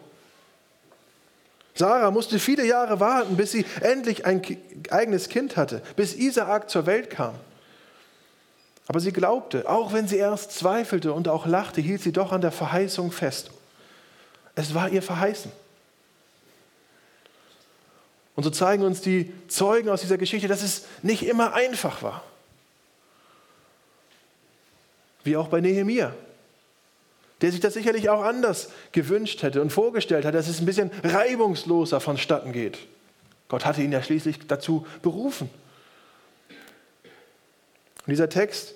Sarah 1.75 2.11
musste 2.11 2.39
viele 2.39 2.67
Jahre 2.67 2.99
warten, 3.01 3.37
bis 3.37 3.53
sie 3.53 3.65
endlich 3.81 4.27
ein 4.27 4.43
eigenes 4.91 5.29
Kind 5.29 5.57
hatte, 5.57 5.83
bis 5.97 6.15
Isaak 6.15 6.69
zur 6.69 6.87
Welt 6.87 7.11
kam. 7.11 7.35
Aber 8.87 9.01
sie 9.01 9.13
glaubte, 9.13 9.69
auch 9.69 9.93
wenn 9.93 10.09
sie 10.09 10.17
erst 10.17 10.53
zweifelte 10.53 11.13
und 11.13 11.29
auch 11.29 11.47
lachte, 11.47 11.81
hielt 11.81 12.03
sie 12.03 12.13
doch 12.13 12.33
an 12.33 12.41
der 12.41 12.51
Verheißung 12.51 13.13
fest. 13.13 13.51
Es 14.55 14.75
war 14.75 14.89
ihr 14.89 15.03
verheißen. 15.03 15.53
Und 18.41 18.45
so 18.45 18.49
zeigen 18.49 18.85
uns 18.85 19.03
die 19.03 19.31
Zeugen 19.49 19.91
aus 19.91 20.01
dieser 20.01 20.17
Geschichte, 20.17 20.49
dass 20.49 20.63
es 20.63 20.87
nicht 21.03 21.27
immer 21.27 21.53
einfach 21.53 22.03
war. 22.03 22.25
Wie 25.25 25.37
auch 25.37 25.49
bei 25.49 25.61
Nehemia, 25.61 26.15
der 27.43 27.51
sich 27.51 27.61
das 27.61 27.75
sicherlich 27.75 28.09
auch 28.09 28.23
anders 28.23 28.71
gewünscht 28.93 29.43
hätte 29.43 29.61
und 29.61 29.69
vorgestellt 29.69 30.25
hat, 30.25 30.35
dass 30.35 30.49
es 30.49 30.59
ein 30.59 30.65
bisschen 30.65 30.91
reibungsloser 31.05 32.01
vonstatten 32.01 32.53
geht. 32.53 32.79
Gott 33.51 33.67
hatte 33.67 33.83
ihn 33.83 33.93
ja 33.93 34.03
schließlich 34.03 34.47
dazu 34.49 34.87
berufen. 35.03 35.51
Und 38.07 38.11
dieser 38.11 38.31
Text 38.31 38.73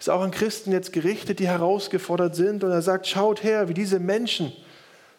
ist 0.00 0.10
auch 0.10 0.22
an 0.22 0.32
Christen 0.32 0.72
jetzt 0.72 0.92
gerichtet, 0.92 1.38
die 1.38 1.46
herausgefordert 1.46 2.34
sind. 2.34 2.64
Und 2.64 2.72
er 2.72 2.82
sagt, 2.82 3.06
schaut 3.06 3.44
her, 3.44 3.68
wie 3.68 3.74
diese 3.74 4.00
Menschen 4.00 4.52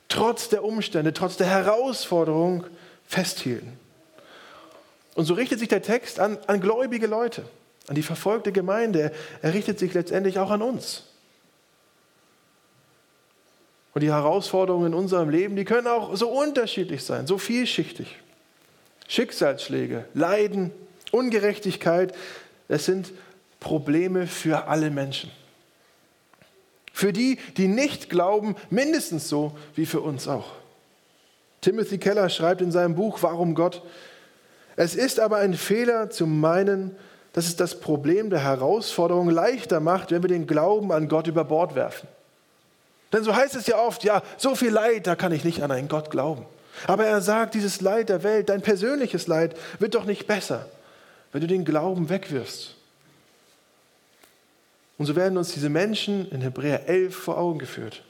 trotz 0.09 0.49
der 0.49 0.65
Umstände, 0.65 1.13
trotz 1.13 1.37
der 1.37 1.47
Herausforderung 1.47 2.65
festhielten. 3.09 3.73
Und 5.15 5.25
so 5.25 5.33
richtet 5.33 5.59
sich 5.59 5.67
der 5.67 5.81
Text 5.81 6.19
an, 6.19 6.37
an 6.47 6.61
gläubige 6.61 7.07
Leute, 7.07 7.43
an 7.87 7.95
die 7.95 8.03
verfolgte 8.03 8.53
Gemeinde. 8.53 9.11
Er 9.41 9.53
richtet 9.53 9.79
sich 9.79 9.93
letztendlich 9.93 10.39
auch 10.39 10.51
an 10.51 10.61
uns. 10.61 11.03
Und 13.93 14.01
die 14.01 14.11
Herausforderungen 14.11 14.87
in 14.87 14.93
unserem 14.93 15.29
Leben, 15.29 15.55
die 15.55 15.65
können 15.65 15.87
auch 15.87 16.15
so 16.15 16.29
unterschiedlich 16.29 17.03
sein, 17.03 17.25
so 17.25 17.39
vielschichtig. 17.39 18.15
Schicksalsschläge, 19.07 20.05
Leiden, 20.13 20.71
Ungerechtigkeit, 21.11 22.15
es 22.67 22.85
sind 22.85 23.11
Probleme 23.59 24.27
für 24.27 24.67
alle 24.67 24.91
Menschen. 24.91 25.31
Für 26.93 27.11
die, 27.11 27.39
die 27.57 27.67
nicht 27.67 28.11
glauben, 28.11 28.55
mindestens 28.69 29.27
so 29.27 29.57
wie 29.73 29.87
für 29.87 30.01
uns 30.01 30.27
auch. 30.27 30.58
Timothy 31.61 31.97
Keller 31.97 32.29
schreibt 32.29 32.61
in 32.61 32.71
seinem 32.71 32.95
Buch 32.95 33.19
Warum 33.21 33.55
Gott, 33.55 33.81
es 34.75 34.95
ist 34.95 35.19
aber 35.19 35.37
ein 35.37 35.55
Fehler 35.55 36.09
zu 36.09 36.25
meinen, 36.25 36.95
dass 37.33 37.45
es 37.45 37.55
das 37.55 37.79
Problem 37.79 38.29
der 38.29 38.39
Herausforderung 38.39 39.29
leichter 39.29 39.79
macht, 39.79 40.11
wenn 40.11 40.23
wir 40.23 40.29
den 40.29 40.47
Glauben 40.47 40.91
an 40.91 41.09
Gott 41.09 41.27
über 41.27 41.43
Bord 41.43 41.75
werfen. 41.75 42.07
Denn 43.11 43.23
so 43.23 43.35
heißt 43.35 43.55
es 43.55 43.67
ja 43.67 43.77
oft, 43.77 44.03
ja, 44.03 44.23
so 44.37 44.55
viel 44.55 44.71
Leid, 44.71 45.07
da 45.07 45.15
kann 45.15 45.31
ich 45.31 45.43
nicht 45.43 45.63
an 45.63 45.71
einen 45.71 45.89
Gott 45.89 46.11
glauben. 46.11 46.45
Aber 46.87 47.05
er 47.05 47.21
sagt, 47.21 47.55
dieses 47.55 47.81
Leid 47.81 48.09
der 48.09 48.23
Welt, 48.23 48.49
dein 48.49 48.61
persönliches 48.61 49.27
Leid, 49.27 49.55
wird 49.79 49.95
doch 49.95 50.05
nicht 50.05 50.27
besser, 50.27 50.65
wenn 51.31 51.41
du 51.41 51.47
den 51.47 51.65
Glauben 51.65 52.09
wegwirfst. 52.09 52.75
Und 54.97 55.05
so 55.05 55.15
werden 55.15 55.37
uns 55.37 55.51
diese 55.51 55.69
Menschen 55.69 56.29
in 56.31 56.41
Hebräer 56.41 56.87
11 56.87 57.15
vor 57.15 57.37
Augen 57.37 57.59
geführt 57.59 58.03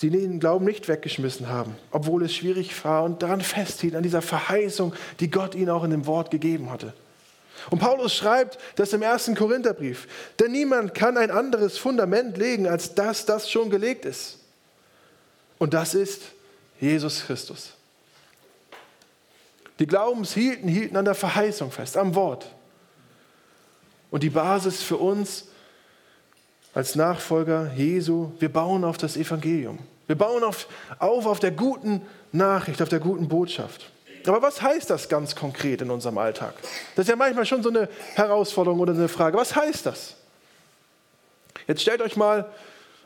sie 0.00 0.08
den 0.08 0.40
Glauben 0.40 0.64
nicht 0.64 0.88
weggeschmissen 0.88 1.48
haben, 1.48 1.76
obwohl 1.90 2.24
es 2.24 2.34
schwierig 2.34 2.84
war 2.86 3.04
und 3.04 3.22
daran 3.22 3.42
festhielten, 3.42 3.98
an 3.98 4.02
dieser 4.02 4.22
Verheißung, 4.22 4.94
die 5.20 5.30
Gott 5.30 5.54
ihnen 5.54 5.68
auch 5.68 5.84
in 5.84 5.90
dem 5.90 6.06
Wort 6.06 6.30
gegeben 6.30 6.70
hatte. 6.70 6.94
Und 7.68 7.80
Paulus 7.80 8.14
schreibt 8.14 8.58
das 8.76 8.94
im 8.94 9.02
ersten 9.02 9.34
Korintherbrief, 9.34 10.08
denn 10.38 10.52
niemand 10.52 10.94
kann 10.94 11.18
ein 11.18 11.30
anderes 11.30 11.76
Fundament 11.76 12.38
legen, 12.38 12.66
als 12.66 12.94
das, 12.94 13.26
das 13.26 13.50
schon 13.50 13.68
gelegt 13.68 14.06
ist. 14.06 14.38
Und 15.58 15.74
das 15.74 15.92
ist 15.92 16.22
Jesus 16.80 17.26
Christus. 17.26 17.74
Die 19.78 19.86
Glaubenshielten 19.86 20.66
hielten 20.66 20.96
an 20.96 21.04
der 21.04 21.14
Verheißung 21.14 21.70
fest, 21.70 21.98
am 21.98 22.14
Wort. 22.14 22.46
Und 24.10 24.22
die 24.22 24.30
Basis 24.30 24.82
für 24.82 24.96
uns 24.96 25.44
als 26.74 26.94
Nachfolger 26.94 27.70
Jesu, 27.76 28.32
wir 28.38 28.52
bauen 28.52 28.84
auf 28.84 28.96
das 28.96 29.16
Evangelium. 29.16 29.78
Wir 30.06 30.16
bauen 30.16 30.42
auf, 30.44 30.66
auf 30.98 31.26
auf 31.26 31.40
der 31.40 31.50
guten 31.50 32.02
Nachricht, 32.32 32.82
auf 32.82 32.88
der 32.88 33.00
guten 33.00 33.28
Botschaft. 33.28 33.90
Aber 34.26 34.42
was 34.42 34.60
heißt 34.60 34.90
das 34.90 35.08
ganz 35.08 35.34
konkret 35.34 35.82
in 35.82 35.90
unserem 35.90 36.18
Alltag? 36.18 36.54
Das 36.94 37.04
ist 37.04 37.08
ja 37.08 37.16
manchmal 37.16 37.46
schon 37.46 37.62
so 37.62 37.70
eine 37.70 37.88
Herausforderung 38.14 38.80
oder 38.80 38.92
eine 38.92 39.08
Frage. 39.08 39.36
Was 39.36 39.56
heißt 39.56 39.86
das? 39.86 40.16
Jetzt 41.66 41.82
stellt 41.82 42.02
euch 42.02 42.16
mal 42.16 42.50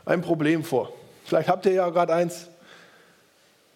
ein 0.04 0.22
Problem 0.22 0.64
vor. 0.64 0.92
Vielleicht 1.24 1.48
habt 1.48 1.66
ihr 1.66 1.72
ja 1.72 1.88
gerade 1.90 2.12
eins. 2.12 2.48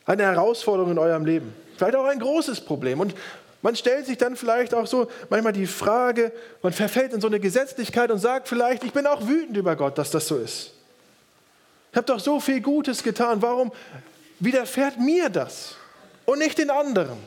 Eine 0.04 0.24
Herausforderung 0.24 0.92
in 0.92 0.98
eurem 0.98 1.24
Leben. 1.24 1.54
Vielleicht 1.76 1.94
auch 1.94 2.06
ein 2.06 2.18
großes 2.18 2.62
Problem. 2.62 3.00
Und 3.00 3.14
man 3.62 3.74
stellt 3.74 4.06
sich 4.06 4.18
dann 4.18 4.36
vielleicht 4.36 4.72
auch 4.74 4.86
so 4.86 5.08
manchmal 5.30 5.52
die 5.52 5.66
Frage, 5.66 6.32
man 6.62 6.72
verfällt 6.72 7.12
in 7.12 7.20
so 7.20 7.26
eine 7.26 7.40
Gesetzlichkeit 7.40 8.10
und 8.10 8.18
sagt 8.18 8.48
vielleicht, 8.48 8.84
ich 8.84 8.92
bin 8.92 9.06
auch 9.06 9.26
wütend 9.26 9.56
über 9.56 9.74
Gott, 9.74 9.98
dass 9.98 10.10
das 10.10 10.28
so 10.28 10.36
ist. 10.36 10.72
Ich 11.90 11.96
habe 11.96 12.06
doch 12.06 12.20
so 12.20 12.38
viel 12.38 12.60
Gutes 12.60 13.02
getan, 13.02 13.42
warum 13.42 13.72
widerfährt 14.38 14.98
mir 15.00 15.28
das 15.28 15.74
und 16.24 16.38
nicht 16.38 16.58
den 16.58 16.70
anderen? 16.70 17.18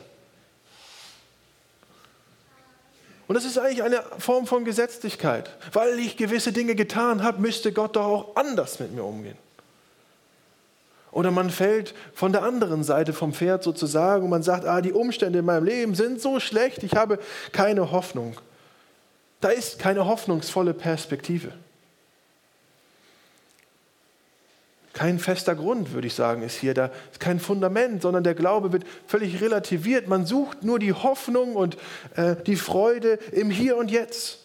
Und 3.28 3.34
das 3.34 3.44
ist 3.44 3.58
eigentlich 3.58 3.82
eine 3.82 4.02
Form 4.18 4.46
von 4.46 4.64
Gesetzlichkeit. 4.64 5.50
Weil 5.72 5.98
ich 5.98 6.16
gewisse 6.16 6.52
Dinge 6.52 6.74
getan 6.74 7.22
habe, 7.22 7.40
müsste 7.40 7.72
Gott 7.72 7.96
doch 7.96 8.04
auch 8.04 8.36
anders 8.36 8.78
mit 8.78 8.92
mir 8.92 9.04
umgehen. 9.04 9.38
Oder 11.12 11.30
man 11.30 11.50
fällt 11.50 11.94
von 12.14 12.32
der 12.32 12.42
anderen 12.42 12.82
Seite 12.82 13.12
vom 13.12 13.34
Pferd 13.34 13.62
sozusagen 13.62 14.24
und 14.24 14.30
man 14.30 14.42
sagt, 14.42 14.64
ah, 14.64 14.80
die 14.80 14.92
Umstände 14.92 15.40
in 15.40 15.44
meinem 15.44 15.64
Leben 15.64 15.94
sind 15.94 16.20
so 16.20 16.40
schlecht, 16.40 16.82
ich 16.82 16.94
habe 16.96 17.18
keine 17.52 17.92
Hoffnung. 17.92 18.40
Da 19.40 19.50
ist 19.50 19.78
keine 19.78 20.06
hoffnungsvolle 20.06 20.72
Perspektive. 20.72 21.52
Kein 24.94 25.18
fester 25.18 25.54
Grund, 25.54 25.92
würde 25.92 26.06
ich 26.06 26.14
sagen, 26.14 26.42
ist 26.42 26.58
hier. 26.58 26.74
Da 26.74 26.90
ist 27.10 27.18
kein 27.18 27.40
Fundament, 27.40 28.02
sondern 28.02 28.24
der 28.24 28.34
Glaube 28.34 28.72
wird 28.72 28.84
völlig 29.06 29.40
relativiert. 29.40 30.06
Man 30.06 30.26
sucht 30.26 30.64
nur 30.64 30.78
die 30.78 30.92
Hoffnung 30.92 31.56
und 31.56 31.76
äh, 32.14 32.36
die 32.46 32.56
Freude 32.56 33.18
im 33.32 33.50
Hier 33.50 33.76
und 33.76 33.90
Jetzt. 33.90 34.41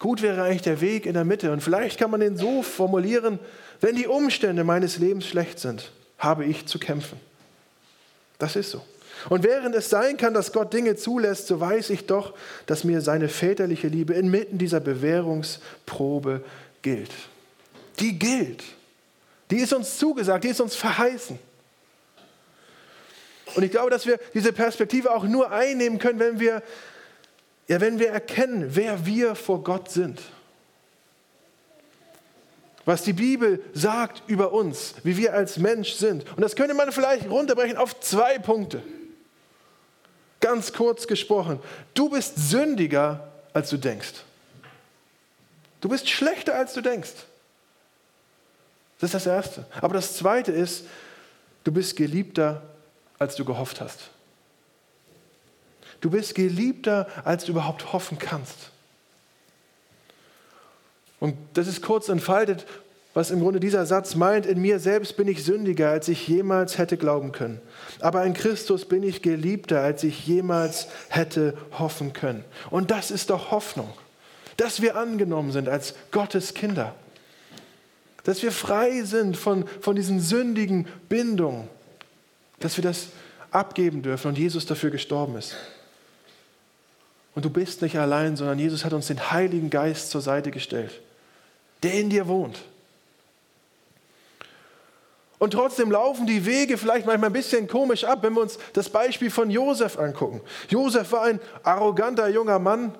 Gut 0.00 0.22
wäre 0.22 0.42
eigentlich 0.42 0.62
der 0.62 0.80
Weg 0.80 1.04
in 1.04 1.12
der 1.12 1.24
Mitte. 1.24 1.52
Und 1.52 1.62
vielleicht 1.62 1.98
kann 1.98 2.10
man 2.10 2.20
den 2.20 2.36
so 2.36 2.62
formulieren, 2.62 3.38
wenn 3.82 3.94
die 3.94 4.06
Umstände 4.06 4.64
meines 4.64 4.98
Lebens 4.98 5.26
schlecht 5.26 5.60
sind, 5.60 5.92
habe 6.18 6.46
ich 6.46 6.66
zu 6.66 6.78
kämpfen. 6.78 7.20
Das 8.38 8.56
ist 8.56 8.70
so. 8.70 8.82
Und 9.28 9.44
während 9.44 9.74
es 9.74 9.90
sein 9.90 10.16
kann, 10.16 10.32
dass 10.32 10.52
Gott 10.52 10.72
Dinge 10.72 10.96
zulässt, 10.96 11.48
so 11.48 11.60
weiß 11.60 11.90
ich 11.90 12.06
doch, 12.06 12.32
dass 12.64 12.82
mir 12.84 13.02
seine 13.02 13.28
väterliche 13.28 13.88
Liebe 13.88 14.14
inmitten 14.14 14.56
dieser 14.56 14.80
Bewährungsprobe 14.80 16.42
gilt. 16.80 17.12
Die 17.98 18.18
gilt. 18.18 18.64
Die 19.50 19.58
ist 19.58 19.74
uns 19.74 19.98
zugesagt, 19.98 20.44
die 20.44 20.48
ist 20.48 20.62
uns 20.62 20.76
verheißen. 20.76 21.38
Und 23.54 23.62
ich 23.62 23.70
glaube, 23.70 23.90
dass 23.90 24.06
wir 24.06 24.18
diese 24.32 24.54
Perspektive 24.54 25.14
auch 25.14 25.24
nur 25.24 25.50
einnehmen 25.50 25.98
können, 25.98 26.18
wenn 26.18 26.40
wir 26.40 26.62
ja, 27.70 27.80
wenn 27.80 28.00
wir 28.00 28.08
erkennen, 28.08 28.74
wer 28.74 29.06
wir 29.06 29.36
vor 29.36 29.62
Gott 29.62 29.92
sind, 29.92 30.20
was 32.84 33.04
die 33.04 33.12
Bibel 33.12 33.62
sagt 33.72 34.24
über 34.26 34.52
uns, 34.52 34.96
wie 35.04 35.16
wir 35.16 35.34
als 35.34 35.56
Mensch 35.56 35.92
sind. 35.92 36.28
Und 36.30 36.40
das 36.40 36.56
könnte 36.56 36.74
man 36.74 36.90
vielleicht 36.90 37.30
runterbrechen 37.30 37.76
auf 37.76 38.00
zwei 38.00 38.40
Punkte. 38.40 38.82
Ganz 40.40 40.72
kurz 40.72 41.06
gesprochen, 41.06 41.60
du 41.94 42.10
bist 42.10 42.50
sündiger, 42.50 43.30
als 43.52 43.70
du 43.70 43.76
denkst. 43.76 44.14
Du 45.80 45.88
bist 45.88 46.10
schlechter, 46.10 46.56
als 46.56 46.74
du 46.74 46.80
denkst. 46.80 47.12
Das 48.98 49.14
ist 49.14 49.14
das 49.14 49.26
Erste. 49.26 49.64
Aber 49.80 49.94
das 49.94 50.16
Zweite 50.16 50.50
ist, 50.50 50.86
du 51.62 51.70
bist 51.70 51.94
geliebter, 51.94 52.62
als 53.16 53.36
du 53.36 53.44
gehofft 53.44 53.80
hast. 53.80 54.10
Du 56.00 56.10
bist 56.10 56.34
geliebter, 56.34 57.06
als 57.24 57.44
du 57.44 57.52
überhaupt 57.52 57.92
hoffen 57.92 58.18
kannst. 58.18 58.70
Und 61.18 61.36
das 61.54 61.66
ist 61.66 61.82
kurz 61.82 62.08
entfaltet, 62.08 62.66
was 63.12 63.30
im 63.30 63.40
Grunde 63.40 63.60
dieser 63.60 63.86
Satz 63.86 64.14
meint, 64.14 64.46
in 64.46 64.60
mir 64.60 64.78
selbst 64.78 65.16
bin 65.16 65.26
ich 65.26 65.44
sündiger, 65.44 65.90
als 65.90 66.08
ich 66.08 66.28
jemals 66.28 66.78
hätte 66.78 66.96
glauben 66.96 67.32
können. 67.32 67.60
Aber 68.00 68.24
in 68.24 68.34
Christus 68.34 68.84
bin 68.84 69.02
ich 69.02 69.20
geliebter, 69.20 69.80
als 69.80 70.04
ich 70.04 70.26
jemals 70.26 70.86
hätte 71.08 71.56
hoffen 71.72 72.12
können. 72.12 72.44
Und 72.70 72.90
das 72.90 73.10
ist 73.10 73.30
doch 73.30 73.50
Hoffnung, 73.50 73.92
dass 74.56 74.80
wir 74.80 74.96
angenommen 74.96 75.50
sind 75.50 75.68
als 75.68 75.94
Gottes 76.12 76.54
Kinder, 76.54 76.94
dass 78.22 78.42
wir 78.42 78.52
frei 78.52 79.02
sind 79.02 79.36
von, 79.36 79.66
von 79.80 79.96
diesen 79.96 80.20
sündigen 80.20 80.86
Bindungen, 81.08 81.68
dass 82.60 82.76
wir 82.76 82.84
das 82.84 83.08
abgeben 83.50 84.02
dürfen 84.02 84.28
und 84.28 84.38
Jesus 84.38 84.66
dafür 84.66 84.90
gestorben 84.90 85.36
ist. 85.36 85.56
Und 87.34 87.44
du 87.44 87.50
bist 87.50 87.82
nicht 87.82 87.96
allein, 87.98 88.36
sondern 88.36 88.58
Jesus 88.58 88.84
hat 88.84 88.92
uns 88.92 89.06
den 89.06 89.30
Heiligen 89.30 89.70
Geist 89.70 90.10
zur 90.10 90.20
Seite 90.20 90.50
gestellt, 90.50 91.00
der 91.82 91.94
in 91.94 92.10
dir 92.10 92.26
wohnt. 92.28 92.58
Und 95.38 95.52
trotzdem 95.52 95.90
laufen 95.90 96.26
die 96.26 96.44
Wege 96.44 96.76
vielleicht 96.76 97.06
manchmal 97.06 97.30
ein 97.30 97.32
bisschen 97.32 97.66
komisch 97.66 98.04
ab, 98.04 98.22
wenn 98.22 98.34
wir 98.34 98.42
uns 98.42 98.58
das 98.74 98.90
Beispiel 98.90 99.30
von 99.30 99.48
Josef 99.48 99.98
angucken. 99.98 100.42
Josef 100.68 101.12
war 101.12 101.22
ein 101.22 101.40
arroganter 101.62 102.28
junger 102.28 102.58
Mann, 102.58 102.94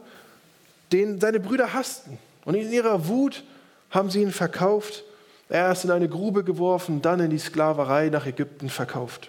den 0.91 1.21
seine 1.21 1.39
Brüder 1.39 1.75
hassten. 1.75 2.19
Und 2.45 2.55
in 2.55 2.73
ihrer 2.73 3.09
Wut 3.09 3.45
haben 3.91 4.11
sie 4.11 4.23
ihn 4.23 4.33
verkauft 4.33 5.05
Erst 5.51 5.85
in 5.85 5.91
eine 5.91 6.09
Grube 6.09 6.45
geworfen, 6.45 7.03
dann 7.03 7.19
in 7.19 7.31
die 7.31 7.39
Sklaverei 7.39 8.09
nach 8.09 8.25
Ägypten 8.25 8.71
verkauft. 8.71 9.29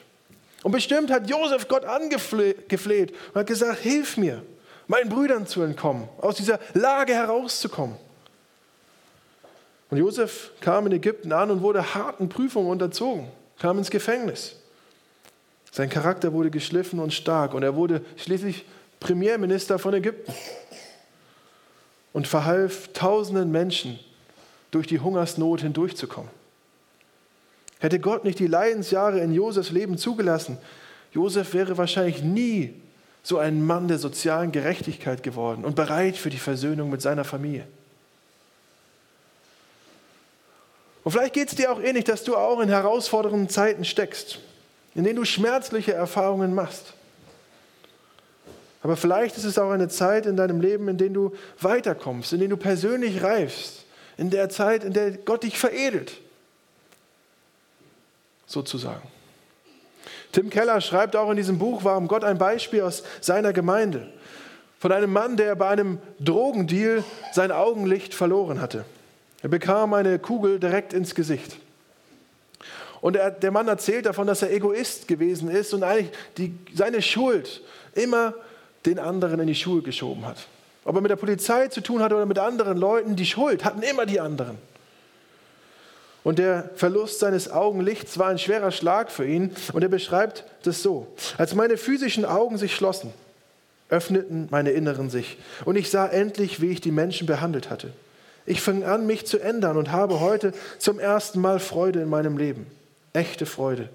Und 0.62 0.72
bestimmt 0.72 1.10
hat 1.10 1.28
Josef 1.28 1.68
Gott 1.68 1.84
angefleht 1.84 3.14
und 3.34 3.40
hat 3.40 3.48
gesagt, 3.48 3.80
hilf 3.80 4.18
mir, 4.18 4.44
meinen 4.92 5.10
Brüdern 5.10 5.48
zu 5.48 5.62
entkommen, 5.62 6.10
aus 6.20 6.36
dieser 6.36 6.60
Lage 6.74 7.14
herauszukommen. 7.14 7.96
Und 9.90 9.98
Josef 9.98 10.52
kam 10.60 10.86
in 10.86 10.92
Ägypten 10.92 11.32
an 11.32 11.50
und 11.50 11.62
wurde 11.62 11.96
harten 11.96 12.28
Prüfungen 12.28 12.70
unterzogen, 12.70 13.28
kam 13.58 13.78
ins 13.78 13.90
Gefängnis. 13.90 14.58
Sein 15.72 15.90
Charakter 15.90 16.34
wurde 16.34 16.52
geschliffen 16.52 17.00
und 17.00 17.14
stark 17.14 17.54
und 17.54 17.64
er 17.64 17.76
wurde 17.76 18.04
schließlich 18.18 18.66
Premierminister 19.00 19.80
von 19.80 19.94
Ägypten 19.94 20.34
und 22.12 22.28
verhalf 22.28 22.90
tausenden 22.92 23.50
Menschen 23.50 23.98
durch 24.72 24.88
die 24.88 25.00
Hungersnot 25.00 25.62
hindurchzukommen. 25.62 26.30
Hätte 27.80 28.00
Gott 28.02 28.26
nicht 28.26 28.40
die 28.40 28.48
Leidensjahre 28.48 29.22
in 29.22 29.34
Josefs 29.34 29.72
Leben 29.72 29.98
zugelassen, 29.98 30.58
Josef 31.14 31.54
wäre 31.54 31.78
wahrscheinlich 31.78 32.22
nie 32.22 32.74
so 33.24 33.38
ein 33.38 33.66
Mann 33.66 33.88
der 33.88 34.00
sozialen 34.00 34.52
Gerechtigkeit 34.52 35.24
geworden 35.24 35.64
und 35.64 35.76
bereit 35.76 36.18
für 36.18 36.30
die 36.30 36.38
Versöhnung 36.38 36.90
mit 36.90 37.02
seiner 37.02 37.24
Familie. 37.24 37.68
Und 41.04 41.12
vielleicht 41.12 41.34
geht 41.34 41.50
es 41.50 41.56
dir 41.56 41.72
auch 41.72 41.82
ähnlich, 41.82 42.04
dass 42.04 42.24
du 42.24 42.36
auch 42.36 42.60
in 42.60 42.70
herausfordernden 42.70 43.50
Zeiten 43.50 43.86
steckst, 43.86 44.40
in 44.96 45.04
denen 45.04 45.16
du 45.18 45.26
schmerzliche 45.26 45.94
Erfahrungen 45.94 46.54
machst. 46.54 46.94
Aber 48.84 48.98
vielleicht 48.98 49.38
ist 49.38 49.46
es 49.46 49.60
auch 49.60 49.70
eine 49.70 49.90
Zeit 49.90 50.26
in 50.26 50.36
deinem 50.36 50.60
Leben, 50.60 50.88
in 50.88 50.98
der 50.98 51.10
du 51.10 51.36
weiterkommst, 51.60 52.34
in 52.34 52.40
der 52.40 52.50
du 52.50 52.58
persönlich 52.58 53.22
reifst, 53.22 53.86
in 54.18 54.30
der 54.30 54.50
Zeit, 54.50 54.84
in 54.84 54.94
der 54.94 55.18
Gott 55.18 55.44
dich 55.44 55.58
veredelt, 55.58 56.20
sozusagen. 58.48 59.08
Tim 60.32 60.50
Keller 60.50 60.80
schreibt 60.82 61.16
auch 61.16 61.30
in 61.30 61.38
diesem 61.38 61.58
Buch, 61.60 61.84
warum 61.84 62.08
Gott 62.08 62.24
ein 62.24 62.38
Beispiel 62.38 62.82
aus 62.82 63.04
seiner 63.20 63.54
Gemeinde, 63.54 64.08
von 64.80 64.92
einem 64.92 65.12
Mann, 65.12 65.38
der 65.38 65.56
bei 65.56 65.68
einem 65.68 66.00
Drogendeal 66.20 67.04
sein 67.32 67.52
Augenlicht 67.52 68.14
verloren 68.14 68.62
hatte. 68.62 68.86
Er 69.42 69.50
bekam 69.50 69.94
eine 69.94 70.20
Kugel 70.20 70.60
direkt 70.60 70.94
ins 70.94 71.16
Gesicht. 71.16 71.58
Und 73.02 73.16
er, 73.16 73.32
der 73.32 73.52
Mann 73.52 73.68
erzählt 73.68 74.06
davon, 74.06 74.28
dass 74.28 74.44
er 74.44 74.52
Egoist 74.52 75.08
gewesen 75.08 75.50
ist 75.50 75.74
und 75.74 75.84
eigentlich 75.84 76.12
die, 76.38 76.54
seine 76.74 77.02
Schuld 77.02 77.62
immer 77.94 78.36
den 78.86 79.00
anderen 79.00 79.40
in 79.40 79.48
die 79.48 79.56
Schuhe 79.56 79.82
geschoben 79.82 80.26
hat. 80.26 80.38
Ob 80.86 80.96
er 80.96 81.02
mit 81.02 81.12
der 81.12 81.16
Polizei 81.16 81.68
zu 81.68 81.82
tun 81.82 82.02
hatte 82.02 82.16
oder 82.16 82.26
mit 82.26 82.40
anderen 82.40 82.78
Leuten, 82.78 83.16
die 83.16 83.26
Schuld 83.26 83.66
hatten 83.66 83.82
immer 83.82 84.06
die 84.06 84.20
anderen. 84.20 84.58
Und 86.24 86.38
der 86.38 86.70
Verlust 86.76 87.20
seines 87.20 87.52
Augenlichts 87.52 88.18
war 88.18 88.28
ein 88.28 88.38
schwerer 88.38 88.72
Schlag 88.72 89.12
für 89.12 89.26
ihn. 89.26 89.56
Und 89.74 89.82
er 89.82 89.90
beschreibt 89.90 90.46
das 90.64 90.84
so. 90.84 91.08
Als 91.38 91.56
meine 91.56 91.78
physischen 91.78 92.26
Augen 92.26 92.58
sich 92.58 92.76
schlossen, 92.76 93.12
öffneten 93.90 94.48
meine 94.52 94.72
Inneren 94.72 95.10
sich. 95.10 95.38
Und 95.66 95.76
ich 95.76 95.90
sah 95.90 96.08
endlich, 96.08 96.62
wie 96.62 96.72
ich 96.72 96.82
die 96.82 96.92
Menschen 96.92 97.26
behandelt 97.26 97.70
hatte. 97.70 97.92
Ich 98.46 98.62
fing 98.62 98.84
an, 98.84 99.06
mich 99.06 99.26
zu 99.26 99.40
ändern 99.40 99.78
und 99.78 99.92
habe 99.92 100.20
heute 100.20 100.54
zum 100.78 101.00
ersten 101.00 101.40
Mal 101.42 101.60
Freude 101.60 102.02
in 102.02 102.10
meinem 102.10 102.38
Leben. 102.38 102.68
Echte 103.14 103.46
Freude. 103.46 103.90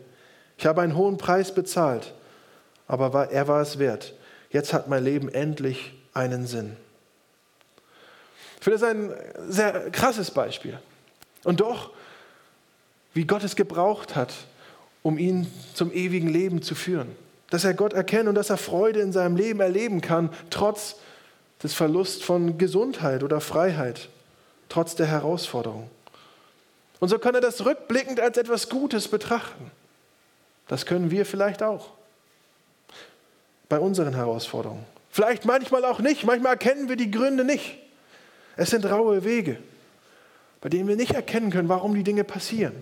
Ich 0.58 0.66
habe 0.66 0.82
einen 0.82 0.96
hohen 0.96 1.18
Preis 1.18 1.52
bezahlt, 1.52 2.12
aber 2.86 3.30
er 3.30 3.48
war 3.48 3.60
es 3.60 3.78
wert. 3.78 4.14
Jetzt 4.50 4.72
hat 4.72 4.88
mein 4.88 5.04
Leben 5.04 5.28
endlich 5.28 5.92
einen 6.14 6.46
Sinn. 6.46 6.76
Ich 8.58 8.64
finde 8.64 8.78
das 8.78 8.88
ein 8.88 9.12
sehr 9.48 9.90
krasses 9.90 10.30
Beispiel. 10.30 10.78
Und 11.44 11.60
doch, 11.60 11.90
wie 13.16 13.24
Gott 13.24 13.42
es 13.42 13.56
gebraucht 13.56 14.14
hat, 14.14 14.34
um 15.02 15.16
ihn 15.16 15.50
zum 15.72 15.90
ewigen 15.90 16.28
Leben 16.28 16.60
zu 16.60 16.74
führen. 16.74 17.08
Dass 17.48 17.64
er 17.64 17.72
Gott 17.72 17.94
erkennt 17.94 18.28
und 18.28 18.34
dass 18.34 18.50
er 18.50 18.58
Freude 18.58 19.00
in 19.00 19.10
seinem 19.10 19.36
Leben 19.36 19.60
erleben 19.60 20.02
kann, 20.02 20.30
trotz 20.50 20.96
des 21.62 21.72
Verlusts 21.72 22.22
von 22.22 22.58
Gesundheit 22.58 23.22
oder 23.22 23.40
Freiheit, 23.40 24.10
trotz 24.68 24.96
der 24.96 25.06
Herausforderung. 25.06 25.88
Und 27.00 27.08
so 27.08 27.18
kann 27.18 27.34
er 27.34 27.40
das 27.40 27.64
rückblickend 27.64 28.20
als 28.20 28.36
etwas 28.36 28.68
Gutes 28.68 29.08
betrachten. 29.08 29.70
Das 30.68 30.84
können 30.84 31.10
wir 31.10 31.24
vielleicht 31.24 31.62
auch 31.62 31.92
bei 33.70 33.78
unseren 33.78 34.14
Herausforderungen. 34.14 34.84
Vielleicht 35.10 35.46
manchmal 35.46 35.86
auch 35.86 36.00
nicht, 36.00 36.24
manchmal 36.24 36.52
erkennen 36.52 36.90
wir 36.90 36.96
die 36.96 37.10
Gründe 37.10 37.44
nicht. 37.44 37.78
Es 38.56 38.68
sind 38.70 38.84
raue 38.84 39.24
Wege, 39.24 39.56
bei 40.60 40.68
denen 40.68 40.86
wir 40.86 40.96
nicht 40.96 41.12
erkennen 41.12 41.50
können, 41.50 41.70
warum 41.70 41.94
die 41.94 42.04
Dinge 42.04 42.24
passieren. 42.24 42.74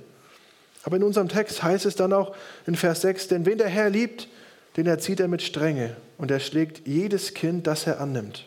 Aber 0.84 0.96
in 0.96 1.02
unserem 1.02 1.28
Text 1.28 1.62
heißt 1.62 1.86
es 1.86 1.96
dann 1.96 2.12
auch 2.12 2.36
in 2.66 2.76
Vers 2.76 3.00
6, 3.00 3.28
denn 3.28 3.46
wen 3.46 3.58
der 3.58 3.68
Herr 3.68 3.90
liebt, 3.90 4.28
den 4.76 4.86
erzieht 4.86 5.20
er 5.20 5.28
mit 5.28 5.42
Strenge 5.42 5.96
und 6.18 6.30
er 6.30 6.40
schlägt 6.40 6.86
jedes 6.86 7.34
Kind, 7.34 7.66
das 7.66 7.86
er 7.86 8.00
annimmt. 8.00 8.44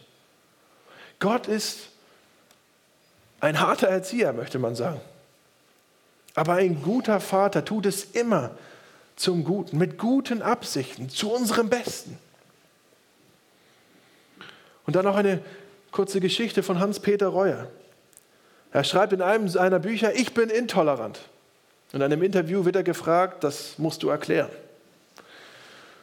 Gott 1.19 1.47
ist 1.47 1.89
ein 3.39 3.59
harter 3.59 3.87
Erzieher, 3.87 4.33
möchte 4.33 4.59
man 4.59 4.75
sagen. 4.75 5.01
Aber 6.35 6.53
ein 6.53 6.81
guter 6.83 7.19
Vater 7.19 7.65
tut 7.65 7.87
es 7.87 8.03
immer 8.03 8.51
zum 9.15 9.43
Guten, 9.43 9.77
mit 9.79 9.97
guten 9.97 10.43
Absichten, 10.43 11.09
zu 11.09 11.31
unserem 11.31 11.69
Besten. 11.69 12.19
Und 14.85 14.95
dann 14.95 15.05
noch 15.05 15.15
eine 15.15 15.41
kurze 15.91 16.19
Geschichte 16.19 16.61
von 16.61 16.79
Hans-Peter 16.79 17.27
Reuer. 17.27 17.67
Er 18.71 18.83
schreibt 18.83 19.13
in 19.13 19.23
einem 19.23 19.49
seiner 19.49 19.79
Bücher, 19.79 20.13
ich 20.13 20.35
bin 20.35 20.49
intolerant. 20.49 21.19
In 21.93 22.01
einem 22.01 22.21
Interview 22.21 22.65
wird 22.65 22.75
er 22.75 22.83
gefragt, 22.83 23.43
das 23.43 23.77
musst 23.77 24.03
du 24.03 24.09
erklären. 24.09 24.49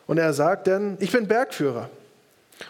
Und 0.07 0.19
er 0.19 0.33
sagt 0.33 0.67
dann, 0.67 0.97
ich 1.01 1.13
bin 1.13 1.29
Bergführer. 1.29 1.91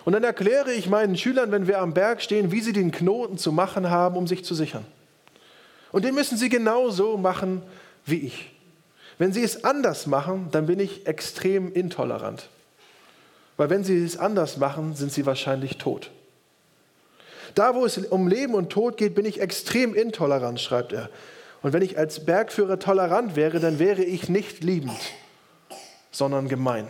Und 0.04 0.12
dann 0.14 0.24
erkläre 0.24 0.72
ich 0.72 0.88
meinen 0.88 1.16
Schülern, 1.16 1.52
wenn 1.52 1.66
wir 1.66 1.80
am 1.80 1.94
Berg 1.94 2.22
stehen, 2.22 2.50
wie 2.50 2.60
sie 2.60 2.72
den 2.72 2.90
Knoten 2.90 3.38
zu 3.38 3.52
machen 3.52 3.90
haben, 3.90 4.16
um 4.16 4.26
sich 4.26 4.44
zu 4.44 4.54
sichern. 4.54 4.84
Und 5.92 6.04
den 6.04 6.14
müssen 6.14 6.36
sie 6.36 6.48
genauso 6.48 7.16
machen 7.16 7.62
wie 8.06 8.18
ich. 8.18 8.50
Wenn 9.18 9.32
sie 9.32 9.44
es 9.44 9.64
anders 9.64 10.06
machen, 10.06 10.48
dann 10.50 10.66
bin 10.66 10.80
ich 10.80 11.06
extrem 11.06 11.72
intolerant. 11.72 12.48
Weil 13.56 13.70
wenn 13.70 13.84
sie 13.84 14.02
es 14.02 14.16
anders 14.16 14.56
machen, 14.56 14.96
sind 14.96 15.12
sie 15.12 15.26
wahrscheinlich 15.26 15.78
tot. 15.78 16.10
Da, 17.54 17.76
wo 17.76 17.84
es 17.84 17.98
um 17.98 18.26
Leben 18.26 18.54
und 18.54 18.70
Tod 18.70 18.96
geht, 18.96 19.14
bin 19.14 19.24
ich 19.24 19.40
extrem 19.40 19.94
intolerant, 19.94 20.60
schreibt 20.60 20.92
er. 20.92 21.08
Und 21.64 21.72
wenn 21.72 21.80
ich 21.80 21.96
als 21.96 22.26
Bergführer 22.26 22.78
tolerant 22.78 23.36
wäre, 23.36 23.58
dann 23.58 23.78
wäre 23.78 24.04
ich 24.04 24.28
nicht 24.28 24.62
liebend, 24.62 25.00
sondern 26.10 26.46
gemein. 26.46 26.86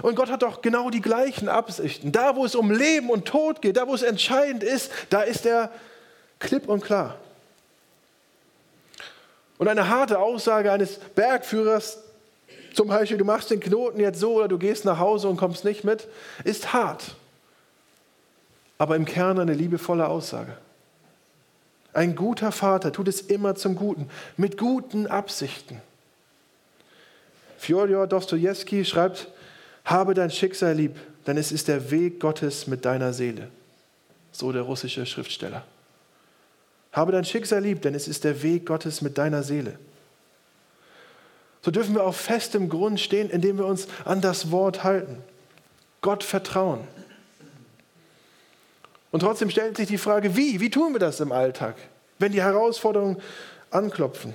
Und 0.00 0.14
Gott 0.14 0.30
hat 0.30 0.40
doch 0.40 0.62
genau 0.62 0.88
die 0.88 1.02
gleichen 1.02 1.50
Absichten. 1.50 2.10
Da, 2.10 2.36
wo 2.36 2.46
es 2.46 2.54
um 2.54 2.70
Leben 2.70 3.10
und 3.10 3.26
Tod 3.26 3.60
geht, 3.60 3.76
da, 3.76 3.86
wo 3.86 3.94
es 3.94 4.00
entscheidend 4.00 4.62
ist, 4.62 4.90
da 5.10 5.20
ist 5.20 5.44
er 5.44 5.70
klipp 6.38 6.70
und 6.70 6.82
klar. 6.82 7.16
Und 9.58 9.68
eine 9.68 9.90
harte 9.90 10.18
Aussage 10.18 10.72
eines 10.72 10.96
Bergführers, 10.96 11.98
zum 12.72 12.88
Beispiel, 12.88 13.18
du 13.18 13.26
machst 13.26 13.50
den 13.50 13.60
Knoten 13.60 14.00
jetzt 14.00 14.20
so 14.20 14.36
oder 14.36 14.48
du 14.48 14.56
gehst 14.56 14.86
nach 14.86 14.98
Hause 14.98 15.28
und 15.28 15.36
kommst 15.36 15.66
nicht 15.66 15.84
mit, 15.84 16.08
ist 16.44 16.72
hart. 16.72 17.14
Aber 18.78 18.96
im 18.96 19.04
Kern 19.04 19.38
eine 19.38 19.52
liebevolle 19.52 20.08
Aussage. 20.08 20.56
Ein 21.92 22.14
guter 22.14 22.52
Vater 22.52 22.92
tut 22.92 23.08
es 23.08 23.20
immer 23.20 23.54
zum 23.54 23.74
Guten, 23.74 24.08
mit 24.36 24.58
guten 24.58 25.06
Absichten. 25.06 25.80
Fjodor 27.58 28.06
Dostoevsky 28.06 28.84
schreibt, 28.84 29.28
habe 29.84 30.14
dein 30.14 30.30
Schicksal 30.30 30.74
lieb, 30.74 30.96
denn 31.26 31.36
es 31.36 31.50
ist 31.50 31.68
der 31.68 31.90
Weg 31.90 32.20
Gottes 32.20 32.66
mit 32.66 32.84
deiner 32.84 33.12
Seele. 33.12 33.48
So 34.32 34.52
der 34.52 34.62
russische 34.62 35.06
Schriftsteller. 35.06 35.64
Habe 36.92 37.12
dein 37.12 37.24
Schicksal 37.24 37.62
lieb, 37.62 37.82
denn 37.82 37.94
es 37.94 38.06
ist 38.06 38.24
der 38.24 38.42
Weg 38.42 38.66
Gottes 38.66 39.02
mit 39.02 39.18
deiner 39.18 39.42
Seele 39.42 39.78
so 41.62 41.70
dürfen 41.70 41.94
wir 41.94 42.04
auf 42.04 42.16
festem 42.16 42.68
Grund 42.68 43.00
stehen, 43.00 43.30
indem 43.30 43.58
wir 43.58 43.66
uns 43.66 43.88
an 44.04 44.20
das 44.20 44.50
Wort 44.50 44.84
halten, 44.84 45.18
Gott 46.00 46.24
vertrauen. 46.24 46.80
Und 49.10 49.20
trotzdem 49.20 49.50
stellt 49.50 49.76
sich 49.76 49.88
die 49.88 49.98
Frage, 49.98 50.36
wie? 50.36 50.60
Wie 50.60 50.70
tun 50.70 50.92
wir 50.92 50.98
das 50.98 51.20
im 51.20 51.32
Alltag, 51.32 51.76
wenn 52.18 52.32
die 52.32 52.42
Herausforderungen 52.42 53.16
anklopfen? 53.70 54.34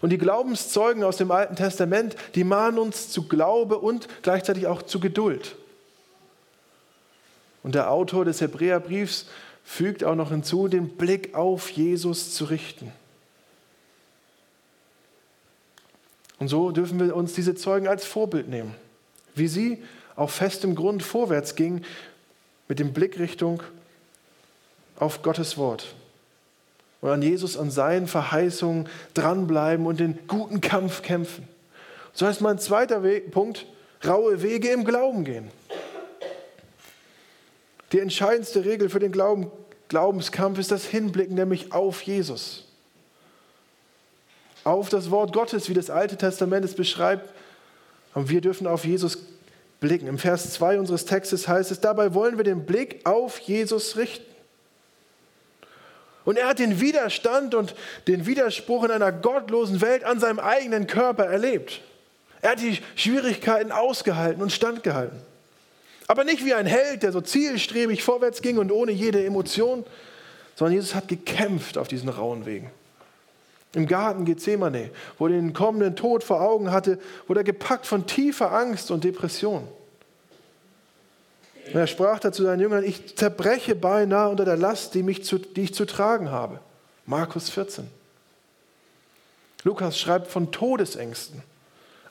Und 0.00 0.10
die 0.10 0.18
Glaubenszeugen 0.18 1.02
aus 1.02 1.16
dem 1.16 1.30
Alten 1.30 1.56
Testament, 1.56 2.16
die 2.34 2.44
mahnen 2.44 2.78
uns 2.78 3.10
zu 3.10 3.26
Glaube 3.26 3.78
und 3.78 4.08
gleichzeitig 4.22 4.66
auch 4.66 4.82
zu 4.82 5.00
Geduld. 5.00 5.56
Und 7.62 7.74
der 7.74 7.90
Autor 7.90 8.24
des 8.24 8.40
Hebräerbriefs 8.40 9.26
fügt 9.64 10.04
auch 10.04 10.14
noch 10.14 10.30
hinzu, 10.30 10.68
den 10.68 10.90
Blick 10.96 11.34
auf 11.34 11.70
Jesus 11.70 12.34
zu 12.34 12.44
richten. 12.44 12.92
Und 16.38 16.48
so 16.48 16.70
dürfen 16.70 17.00
wir 17.00 17.16
uns 17.16 17.32
diese 17.32 17.54
Zeugen 17.54 17.88
als 17.88 18.04
Vorbild 18.04 18.48
nehmen, 18.48 18.74
wie 19.34 19.48
sie 19.48 19.82
auf 20.16 20.32
festem 20.32 20.74
Grund 20.74 21.02
vorwärts 21.02 21.54
gingen 21.54 21.84
mit 22.68 22.78
dem 22.78 22.92
Blickrichtung 22.92 23.62
auf 24.96 25.22
Gottes 25.22 25.56
Wort. 25.56 25.94
und 27.00 27.10
an 27.10 27.20
Jesus 27.20 27.56
und 27.56 27.70
seinen 27.70 28.06
Verheißungen 28.06 28.88
dranbleiben 29.12 29.84
und 29.84 30.00
den 30.00 30.26
guten 30.26 30.62
Kampf 30.62 31.02
kämpfen. 31.02 31.46
So 32.14 32.26
heißt 32.26 32.40
mein 32.40 32.58
zweiter 32.58 33.02
Weg, 33.02 33.30
Punkt, 33.30 33.66
raue 34.06 34.40
Wege 34.42 34.70
im 34.70 34.84
Glauben 34.84 35.24
gehen. 35.24 35.50
Die 37.92 38.00
entscheidendste 38.00 38.64
Regel 38.64 38.88
für 38.88 39.00
den 39.00 39.12
Glauben, 39.12 39.50
Glaubenskampf 39.88 40.58
ist 40.58 40.70
das 40.70 40.86
Hinblicken 40.86 41.34
nämlich 41.34 41.72
auf 41.72 42.02
Jesus. 42.02 42.64
Auf 44.64 44.88
das 44.88 45.10
Wort 45.10 45.34
Gottes, 45.34 45.68
wie 45.68 45.74
das 45.74 45.90
Alte 45.90 46.16
Testament 46.16 46.64
es 46.64 46.74
beschreibt. 46.74 47.32
Und 48.14 48.30
wir 48.30 48.40
dürfen 48.40 48.66
auf 48.66 48.84
Jesus 48.86 49.18
blicken. 49.84 50.06
Im 50.06 50.16
Vers 50.16 50.50
2 50.54 50.78
unseres 50.78 51.04
Textes 51.04 51.46
heißt 51.46 51.70
es, 51.70 51.78
dabei 51.78 52.14
wollen 52.14 52.38
wir 52.38 52.44
den 52.44 52.64
Blick 52.64 53.04
auf 53.04 53.38
Jesus 53.40 53.98
richten. 53.98 54.24
Und 56.24 56.38
er 56.38 56.48
hat 56.48 56.58
den 56.58 56.80
Widerstand 56.80 57.54
und 57.54 57.74
den 58.06 58.24
Widerspruch 58.24 58.84
in 58.84 58.90
einer 58.90 59.12
gottlosen 59.12 59.82
Welt 59.82 60.02
an 60.02 60.18
seinem 60.20 60.38
eigenen 60.38 60.86
Körper 60.86 61.26
erlebt. 61.26 61.82
Er 62.40 62.52
hat 62.52 62.60
die 62.60 62.78
Schwierigkeiten 62.96 63.72
ausgehalten 63.72 64.42
und 64.42 64.52
standgehalten. 64.52 65.20
Aber 66.06 66.24
nicht 66.24 66.46
wie 66.46 66.54
ein 66.54 66.66
Held, 66.66 67.02
der 67.02 67.12
so 67.12 67.20
zielstrebig 67.20 68.02
vorwärts 68.02 68.40
ging 68.40 68.56
und 68.56 68.72
ohne 68.72 68.92
jede 68.92 69.22
Emotion, 69.22 69.84
sondern 70.56 70.76
Jesus 70.76 70.94
hat 70.94 71.08
gekämpft 71.08 71.76
auf 71.76 71.88
diesen 71.88 72.08
rauen 72.08 72.46
Wegen. 72.46 72.70
Im 73.74 73.86
Garten 73.86 74.24
Gethsemane, 74.24 74.90
wo 75.18 75.26
er 75.26 75.32
den 75.32 75.52
kommenden 75.52 75.96
Tod 75.96 76.22
vor 76.22 76.40
Augen 76.40 76.70
hatte, 76.70 76.98
wurde 77.26 77.40
er 77.40 77.44
gepackt 77.44 77.86
von 77.86 78.06
tiefer 78.06 78.52
Angst 78.52 78.90
und 78.90 79.04
Depression. 79.04 79.66
Und 81.66 81.74
er 81.74 81.86
sprach 81.86 82.20
da 82.20 82.30
zu 82.30 82.44
seinen 82.44 82.60
Jüngern, 82.60 82.84
ich 82.84 83.16
zerbreche 83.16 83.74
beinahe 83.74 84.28
unter 84.28 84.44
der 84.44 84.56
Last, 84.56 84.94
die, 84.94 85.02
mich 85.02 85.24
zu, 85.24 85.38
die 85.38 85.62
ich 85.62 85.74
zu 85.74 85.86
tragen 85.86 86.30
habe. 86.30 86.60
Markus 87.06 87.50
14. 87.50 87.88
Lukas 89.64 89.98
schreibt 89.98 90.28
von 90.28 90.52
Todesängsten. 90.52 91.42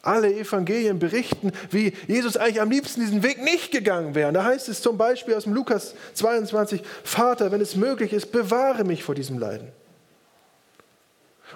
Alle 0.02 0.34
Evangelien 0.36 1.00
berichten, 1.00 1.54
wie 1.70 1.94
Jesus 2.08 2.36
eigentlich 2.36 2.60
am 2.60 2.70
liebsten 2.70 3.00
diesen 3.00 3.24
Weg 3.24 3.42
nicht 3.42 3.72
gegangen 3.72 4.16
wäre. 4.16 4.34
Da 4.34 4.44
heißt 4.44 4.68
es 4.68 4.82
zum 4.82 4.98
Beispiel 4.98 5.36
aus 5.36 5.46
dem 5.46 5.54
Lukas 5.54 5.94
22, 6.16 6.82
Vater, 7.06 7.52
wenn 7.54 7.62
es 7.62 7.78
möglich 7.78 8.12
ist, 8.12 8.34
bewahre 8.34 8.84
mich 8.84 9.04
vor 9.04 9.16
diesem 9.16 9.40
Leiden. 9.40 9.70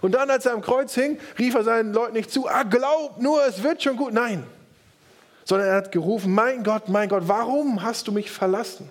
Und 0.01 0.13
dann, 0.13 0.29
als 0.29 0.45
er 0.45 0.53
am 0.53 0.61
Kreuz 0.61 0.93
hing, 0.93 1.19
rief 1.37 1.55
er 1.55 1.63
seinen 1.63 1.93
Leuten 1.93 2.13
nicht 2.13 2.31
zu, 2.31 2.47
ah, 2.47 2.63
glaub 2.63 3.19
nur, 3.21 3.45
es 3.45 3.63
wird 3.63 3.81
schon 3.81 3.97
gut. 3.97 4.13
Nein, 4.13 4.43
sondern 5.45 5.69
er 5.69 5.75
hat 5.75 5.91
gerufen, 5.91 6.33
mein 6.33 6.63
Gott, 6.63 6.89
mein 6.89 7.07
Gott, 7.07 7.23
warum 7.27 7.81
hast 7.81 8.07
du 8.07 8.11
mich 8.11 8.29
verlassen? 8.29 8.89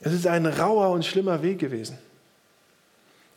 Es 0.00 0.12
ist 0.12 0.26
ein 0.26 0.46
rauer 0.46 0.90
und 0.90 1.06
schlimmer 1.06 1.42
Weg 1.42 1.60
gewesen. 1.60 1.96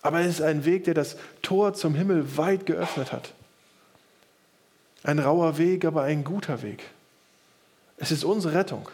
Aber 0.02 0.22
es 0.22 0.28
ist 0.28 0.42
ein 0.42 0.66
Weg, 0.66 0.86
der 0.86 0.94
das 0.94 1.16
Tor 1.42 1.74
zum 1.74 1.94
Himmel 1.94 2.38
weit 2.38 2.66
geöffnet 2.66 3.12
hat. 3.12 3.34
Ein 5.04 5.20
rauer 5.20 5.58
Weg, 5.58 5.86
aber 5.86 6.04
ein 6.04 6.24
guter 6.24 6.62
Weg. 6.62 6.84
Es 7.98 8.12
ist 8.12 8.24
unsere 8.24 8.56
Rettung. 8.56 8.90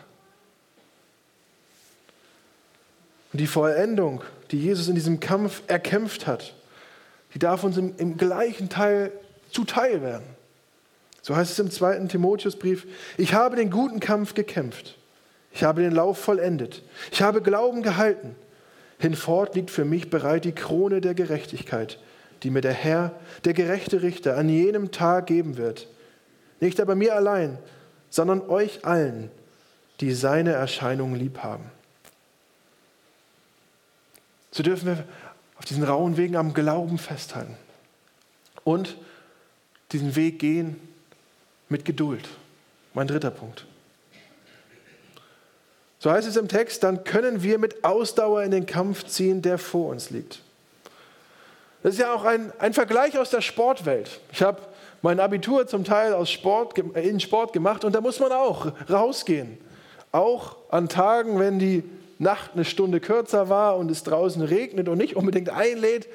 Und 3.35 3.41
die 3.41 3.47
Vollendung, 3.47 4.23
die 4.51 4.61
Jesus 4.61 4.87
in 4.87 4.95
diesem 4.95 5.19
Kampf 5.19 5.61
erkämpft 5.67 6.25
hat, 6.25 6.53
die 7.33 7.39
darf 7.39 7.65
uns 7.65 7.75
im, 7.75 7.93
im 7.97 8.15
gleichen 8.15 8.69
Teil 8.69 9.11
zuteil 9.51 10.01
werden. 10.01 10.23
So 11.21 11.35
heißt 11.35 11.51
es 11.51 11.59
im 11.59 11.69
zweiten 11.69 12.07
Timotheusbrief, 12.07 12.87
ich 13.17 13.33
habe 13.33 13.57
den 13.57 13.71
guten 13.71 13.99
Kampf 13.99 14.35
gekämpft. 14.35 14.97
Ich 15.51 15.65
habe 15.65 15.81
den 15.81 15.91
Lauf 15.91 16.17
vollendet. 16.17 16.81
Ich 17.11 17.21
habe 17.21 17.41
Glauben 17.41 17.83
gehalten. 17.83 18.37
Hinfort 18.99 19.53
liegt 19.53 19.69
für 19.69 19.83
mich 19.83 20.09
bereit 20.09 20.45
die 20.45 20.53
Krone 20.53 21.01
der 21.01 21.13
Gerechtigkeit, 21.13 21.99
die 22.43 22.51
mir 22.51 22.61
der 22.61 22.71
Herr, 22.71 23.11
der 23.43 23.51
gerechte 23.51 24.01
Richter, 24.01 24.37
an 24.37 24.47
jenem 24.47 24.93
Tag 24.93 25.27
geben 25.27 25.57
wird. 25.57 25.89
Nicht 26.61 26.79
aber 26.79 26.95
mir 26.95 27.13
allein, 27.17 27.57
sondern 28.09 28.39
euch 28.43 28.85
allen, 28.85 29.29
die 29.99 30.13
seine 30.13 30.53
Erscheinung 30.53 31.15
lieb 31.15 31.39
haben. 31.39 31.74
So 34.55 34.63
dürfen 34.63 34.85
wir 34.85 35.03
auf 35.57 35.65
diesen 35.65 35.83
rauen 35.83 36.15
Wegen 36.15 36.37
am 36.37 36.53
Glauben 36.53 36.97
festhalten 36.97 37.57
und 38.63 38.95
diesen 39.91 40.15
Weg 40.15 40.39
gehen 40.39 40.79
mit 41.67 41.83
Geduld. 41.83 42.29
Mein 42.93 43.05
dritter 43.05 43.31
Punkt. 43.31 43.65
So 45.99 46.09
heißt 46.09 46.25
es 46.25 46.37
im 46.37 46.47
Text, 46.47 46.83
dann 46.83 47.03
können 47.03 47.43
wir 47.43 47.59
mit 47.59 47.83
Ausdauer 47.83 48.43
in 48.43 48.51
den 48.51 48.65
Kampf 48.65 49.03
ziehen, 49.03 49.41
der 49.41 49.57
vor 49.57 49.89
uns 49.89 50.09
liegt. 50.09 50.39
Das 51.83 51.95
ist 51.95 51.99
ja 51.99 52.13
auch 52.13 52.23
ein, 52.23 52.53
ein 52.57 52.73
Vergleich 52.73 53.19
aus 53.19 53.31
der 53.31 53.41
Sportwelt. 53.41 54.21
Ich 54.31 54.41
habe 54.41 54.61
mein 55.01 55.19
Abitur 55.19 55.67
zum 55.67 55.83
Teil 55.83 56.13
aus 56.13 56.31
Sport, 56.31 56.77
in 56.77 57.19
Sport 57.19 57.51
gemacht 57.51 57.83
und 57.83 57.93
da 57.93 57.99
muss 57.99 58.21
man 58.21 58.31
auch 58.31 58.71
rausgehen. 58.89 59.57
Auch 60.13 60.55
an 60.69 60.87
Tagen, 60.87 61.39
wenn 61.39 61.59
die 61.59 61.83
Nacht 62.17 62.51
eine 62.53 62.65
Stunde 62.65 62.99
kürzer 62.99 63.49
war 63.49 63.77
und 63.77 63.91
es 63.91 64.03
draußen 64.03 64.41
regnet 64.41 64.87
und 64.87 64.97
nicht 64.97 65.15
unbedingt 65.15 65.49
einlädt, 65.49 66.07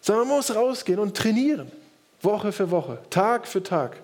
sondern 0.00 0.28
man 0.28 0.36
muss 0.38 0.54
rausgehen 0.54 0.98
und 0.98 1.16
trainieren. 1.16 1.70
Woche 2.22 2.52
für 2.52 2.70
Woche, 2.70 2.98
Tag 3.10 3.46
für 3.46 3.62
Tag. 3.62 3.96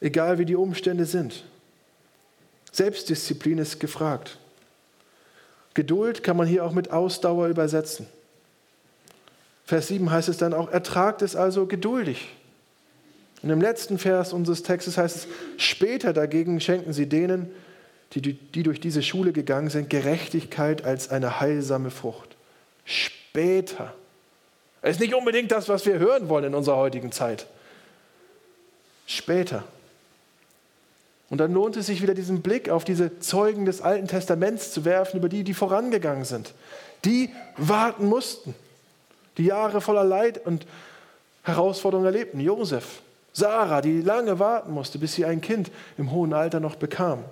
Egal 0.00 0.38
wie 0.38 0.44
die 0.44 0.56
Umstände 0.56 1.06
sind. 1.06 1.44
Selbstdisziplin 2.72 3.58
ist 3.58 3.78
gefragt. 3.78 4.38
Geduld 5.74 6.22
kann 6.22 6.36
man 6.36 6.46
hier 6.46 6.64
auch 6.64 6.72
mit 6.72 6.90
Ausdauer 6.90 7.48
übersetzen. 7.48 8.06
Vers 9.64 9.88
7 9.88 10.10
heißt 10.10 10.28
es 10.28 10.36
dann 10.36 10.54
auch, 10.54 10.70
ertragt 10.70 11.22
es 11.22 11.36
also 11.36 11.66
geduldig. 11.66 12.28
Und 13.42 13.50
im 13.50 13.60
letzten 13.60 13.98
Vers 13.98 14.32
unseres 14.32 14.62
Textes 14.62 14.98
heißt 14.98 15.16
es, 15.16 15.26
später 15.56 16.12
dagegen 16.12 16.60
schenken 16.60 16.92
sie 16.92 17.08
denen, 17.08 17.50
die, 18.20 18.34
die 18.34 18.62
durch 18.62 18.80
diese 18.80 19.02
Schule 19.02 19.32
gegangen 19.32 19.70
sind, 19.70 19.90
Gerechtigkeit 19.90 20.84
als 20.84 21.10
eine 21.10 21.40
heilsame 21.40 21.90
Frucht. 21.90 22.36
Später. 22.84 23.94
Es 24.82 24.96
ist 24.96 25.00
nicht 25.00 25.14
unbedingt 25.14 25.50
das, 25.50 25.68
was 25.68 25.86
wir 25.86 25.98
hören 25.98 26.28
wollen 26.28 26.44
in 26.44 26.54
unserer 26.54 26.76
heutigen 26.76 27.10
Zeit. 27.10 27.46
Später. 29.06 29.64
Und 31.30 31.38
dann 31.38 31.52
lohnt 31.52 31.76
es 31.76 31.86
sich 31.86 32.02
wieder 32.02 32.14
diesen 32.14 32.42
Blick 32.42 32.68
auf 32.68 32.84
diese 32.84 33.18
Zeugen 33.18 33.64
des 33.64 33.80
Alten 33.80 34.06
Testaments 34.06 34.72
zu 34.72 34.84
werfen, 34.84 35.18
über 35.18 35.28
die, 35.28 35.42
die 35.42 35.54
vorangegangen 35.54 36.24
sind. 36.24 36.54
Die 37.04 37.30
warten 37.56 38.06
mussten, 38.06 38.54
die 39.38 39.46
Jahre 39.46 39.80
voller 39.80 40.04
Leid 40.04 40.44
und 40.46 40.66
Herausforderungen 41.42 42.06
erlebten. 42.06 42.40
Josef, 42.40 43.02
Sarah, 43.32 43.80
die 43.80 44.00
lange 44.00 44.38
warten 44.38 44.72
musste, 44.72 44.98
bis 44.98 45.14
sie 45.14 45.24
ein 45.24 45.40
Kind 45.40 45.70
im 45.98 46.12
hohen 46.12 46.32
Alter 46.32 46.60
noch 46.60 46.76
bekam. 46.76 47.24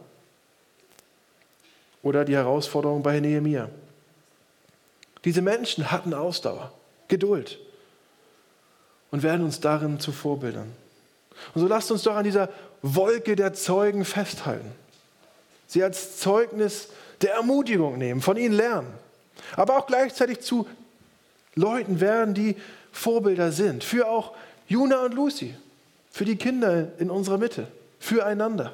Oder 2.02 2.24
die 2.24 2.34
Herausforderung 2.34 3.02
bei 3.02 3.20
Nehemiah. 3.20 3.68
Diese 5.24 5.42
Menschen 5.42 5.90
hatten 5.90 6.14
Ausdauer, 6.14 6.72
Geduld 7.08 7.58
und 9.10 9.22
werden 9.22 9.44
uns 9.44 9.60
darin 9.60 10.00
zu 10.00 10.10
Vorbildern. 10.10 10.72
Und 11.54 11.60
so 11.60 11.68
lasst 11.68 11.90
uns 11.92 12.02
doch 12.02 12.16
an 12.16 12.24
dieser 12.24 12.48
Wolke 12.82 13.36
der 13.36 13.54
Zeugen 13.54 14.04
festhalten. 14.04 14.72
Sie 15.66 15.82
als 15.82 16.18
Zeugnis 16.18 16.88
der 17.22 17.34
Ermutigung 17.34 17.98
nehmen, 17.98 18.20
von 18.20 18.36
ihnen 18.36 18.54
lernen. 18.54 18.92
Aber 19.56 19.78
auch 19.78 19.86
gleichzeitig 19.86 20.40
zu 20.40 20.66
Leuten 21.54 22.00
werden, 22.00 22.34
die 22.34 22.56
Vorbilder 22.90 23.52
sind. 23.52 23.84
Für 23.84 24.08
auch 24.08 24.32
Juna 24.66 25.04
und 25.04 25.14
Lucy. 25.14 25.54
Für 26.10 26.24
die 26.24 26.36
Kinder 26.36 26.88
in 26.98 27.10
unserer 27.10 27.38
Mitte. 27.38 27.68
Füreinander. 27.98 28.72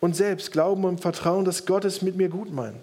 Und 0.00 0.14
selbst 0.14 0.52
glauben 0.52 0.84
und 0.84 1.00
vertrauen, 1.00 1.44
dass 1.44 1.66
Gott 1.66 1.84
es 1.84 2.02
mit 2.02 2.16
mir 2.16 2.28
gut 2.28 2.52
meint. 2.52 2.76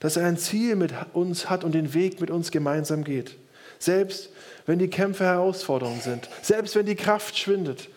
Dass 0.00 0.16
er 0.16 0.26
ein 0.26 0.36
Ziel 0.36 0.76
mit 0.76 0.92
uns 1.14 1.48
hat 1.48 1.64
und 1.64 1.72
den 1.72 1.94
Weg 1.94 2.20
mit 2.20 2.30
uns 2.30 2.50
gemeinsam 2.50 3.04
geht. 3.04 3.36
Selbst 3.78 4.30
wenn 4.66 4.78
die 4.78 4.90
Kämpfe 4.90 5.24
Herausforderungen 5.24 6.00
sind, 6.00 6.28
selbst 6.42 6.76
wenn 6.76 6.86
die 6.86 6.96
Kraft 6.96 7.38
schwindet, 7.38 7.88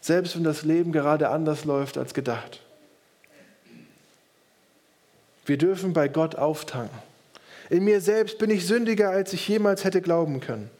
selbst 0.00 0.36
wenn 0.36 0.44
das 0.44 0.62
Leben 0.62 0.92
gerade 0.92 1.30
anders 1.30 1.64
läuft 1.64 1.96
als 1.96 2.12
gedacht. 2.12 2.60
Wir 5.46 5.58
dürfen 5.58 5.92
bei 5.92 6.08
Gott 6.08 6.36
auftanken. 6.36 6.98
In 7.70 7.84
mir 7.84 8.00
selbst 8.00 8.38
bin 8.38 8.50
ich 8.50 8.66
sündiger, 8.66 9.10
als 9.10 9.32
ich 9.32 9.48
jemals 9.48 9.84
hätte 9.84 10.02
glauben 10.02 10.40
können. 10.40 10.70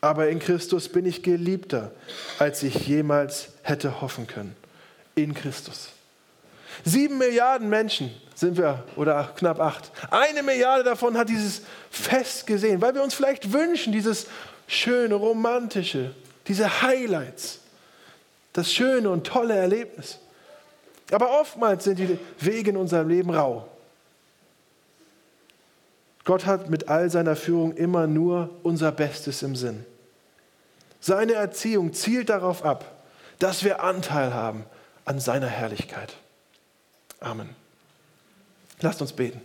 Aber 0.00 0.28
in 0.28 0.38
Christus 0.38 0.88
bin 0.88 1.06
ich 1.06 1.22
geliebter, 1.22 1.92
als 2.38 2.62
ich 2.62 2.86
jemals 2.86 3.50
hätte 3.62 4.02
hoffen 4.02 4.26
können. 4.26 4.56
In 5.14 5.34
Christus. 5.34 5.90
Sieben 6.84 7.18
Milliarden 7.18 7.68
Menschen 7.68 8.10
sind 8.34 8.56
wir, 8.56 8.82
oder 8.96 9.32
knapp 9.36 9.60
acht. 9.60 9.92
Eine 10.10 10.42
Milliarde 10.42 10.82
davon 10.82 11.16
hat 11.16 11.28
dieses 11.28 11.62
Fest 11.90 12.46
gesehen, 12.46 12.80
weil 12.80 12.94
wir 12.94 13.02
uns 13.02 13.14
vielleicht 13.14 13.52
wünschen, 13.52 13.92
dieses 13.92 14.26
schöne, 14.66 15.14
romantische, 15.14 16.14
diese 16.48 16.82
Highlights, 16.82 17.60
das 18.52 18.72
schöne 18.72 19.08
und 19.10 19.26
tolle 19.26 19.54
Erlebnis. 19.54 20.18
Aber 21.12 21.40
oftmals 21.40 21.84
sind 21.84 21.98
die 21.98 22.18
Wege 22.40 22.70
in 22.70 22.76
unserem 22.76 23.08
Leben 23.08 23.30
rau. 23.30 23.68
Gott 26.24 26.46
hat 26.46 26.70
mit 26.70 26.88
all 26.88 27.10
seiner 27.10 27.36
Führung 27.36 27.76
immer 27.76 28.06
nur 28.06 28.50
unser 28.62 28.90
Bestes 28.90 29.42
im 29.42 29.54
Sinn. 29.54 29.84
Seine 30.98 31.34
Erziehung 31.34 31.92
zielt 31.92 32.30
darauf 32.30 32.64
ab, 32.64 32.90
dass 33.38 33.62
wir 33.62 33.82
Anteil 33.82 34.32
haben 34.32 34.64
an 35.04 35.20
seiner 35.20 35.48
Herrlichkeit. 35.48 36.14
Amen. 37.20 37.54
Lasst 38.80 39.00
uns 39.00 39.12
beten. 39.12 39.40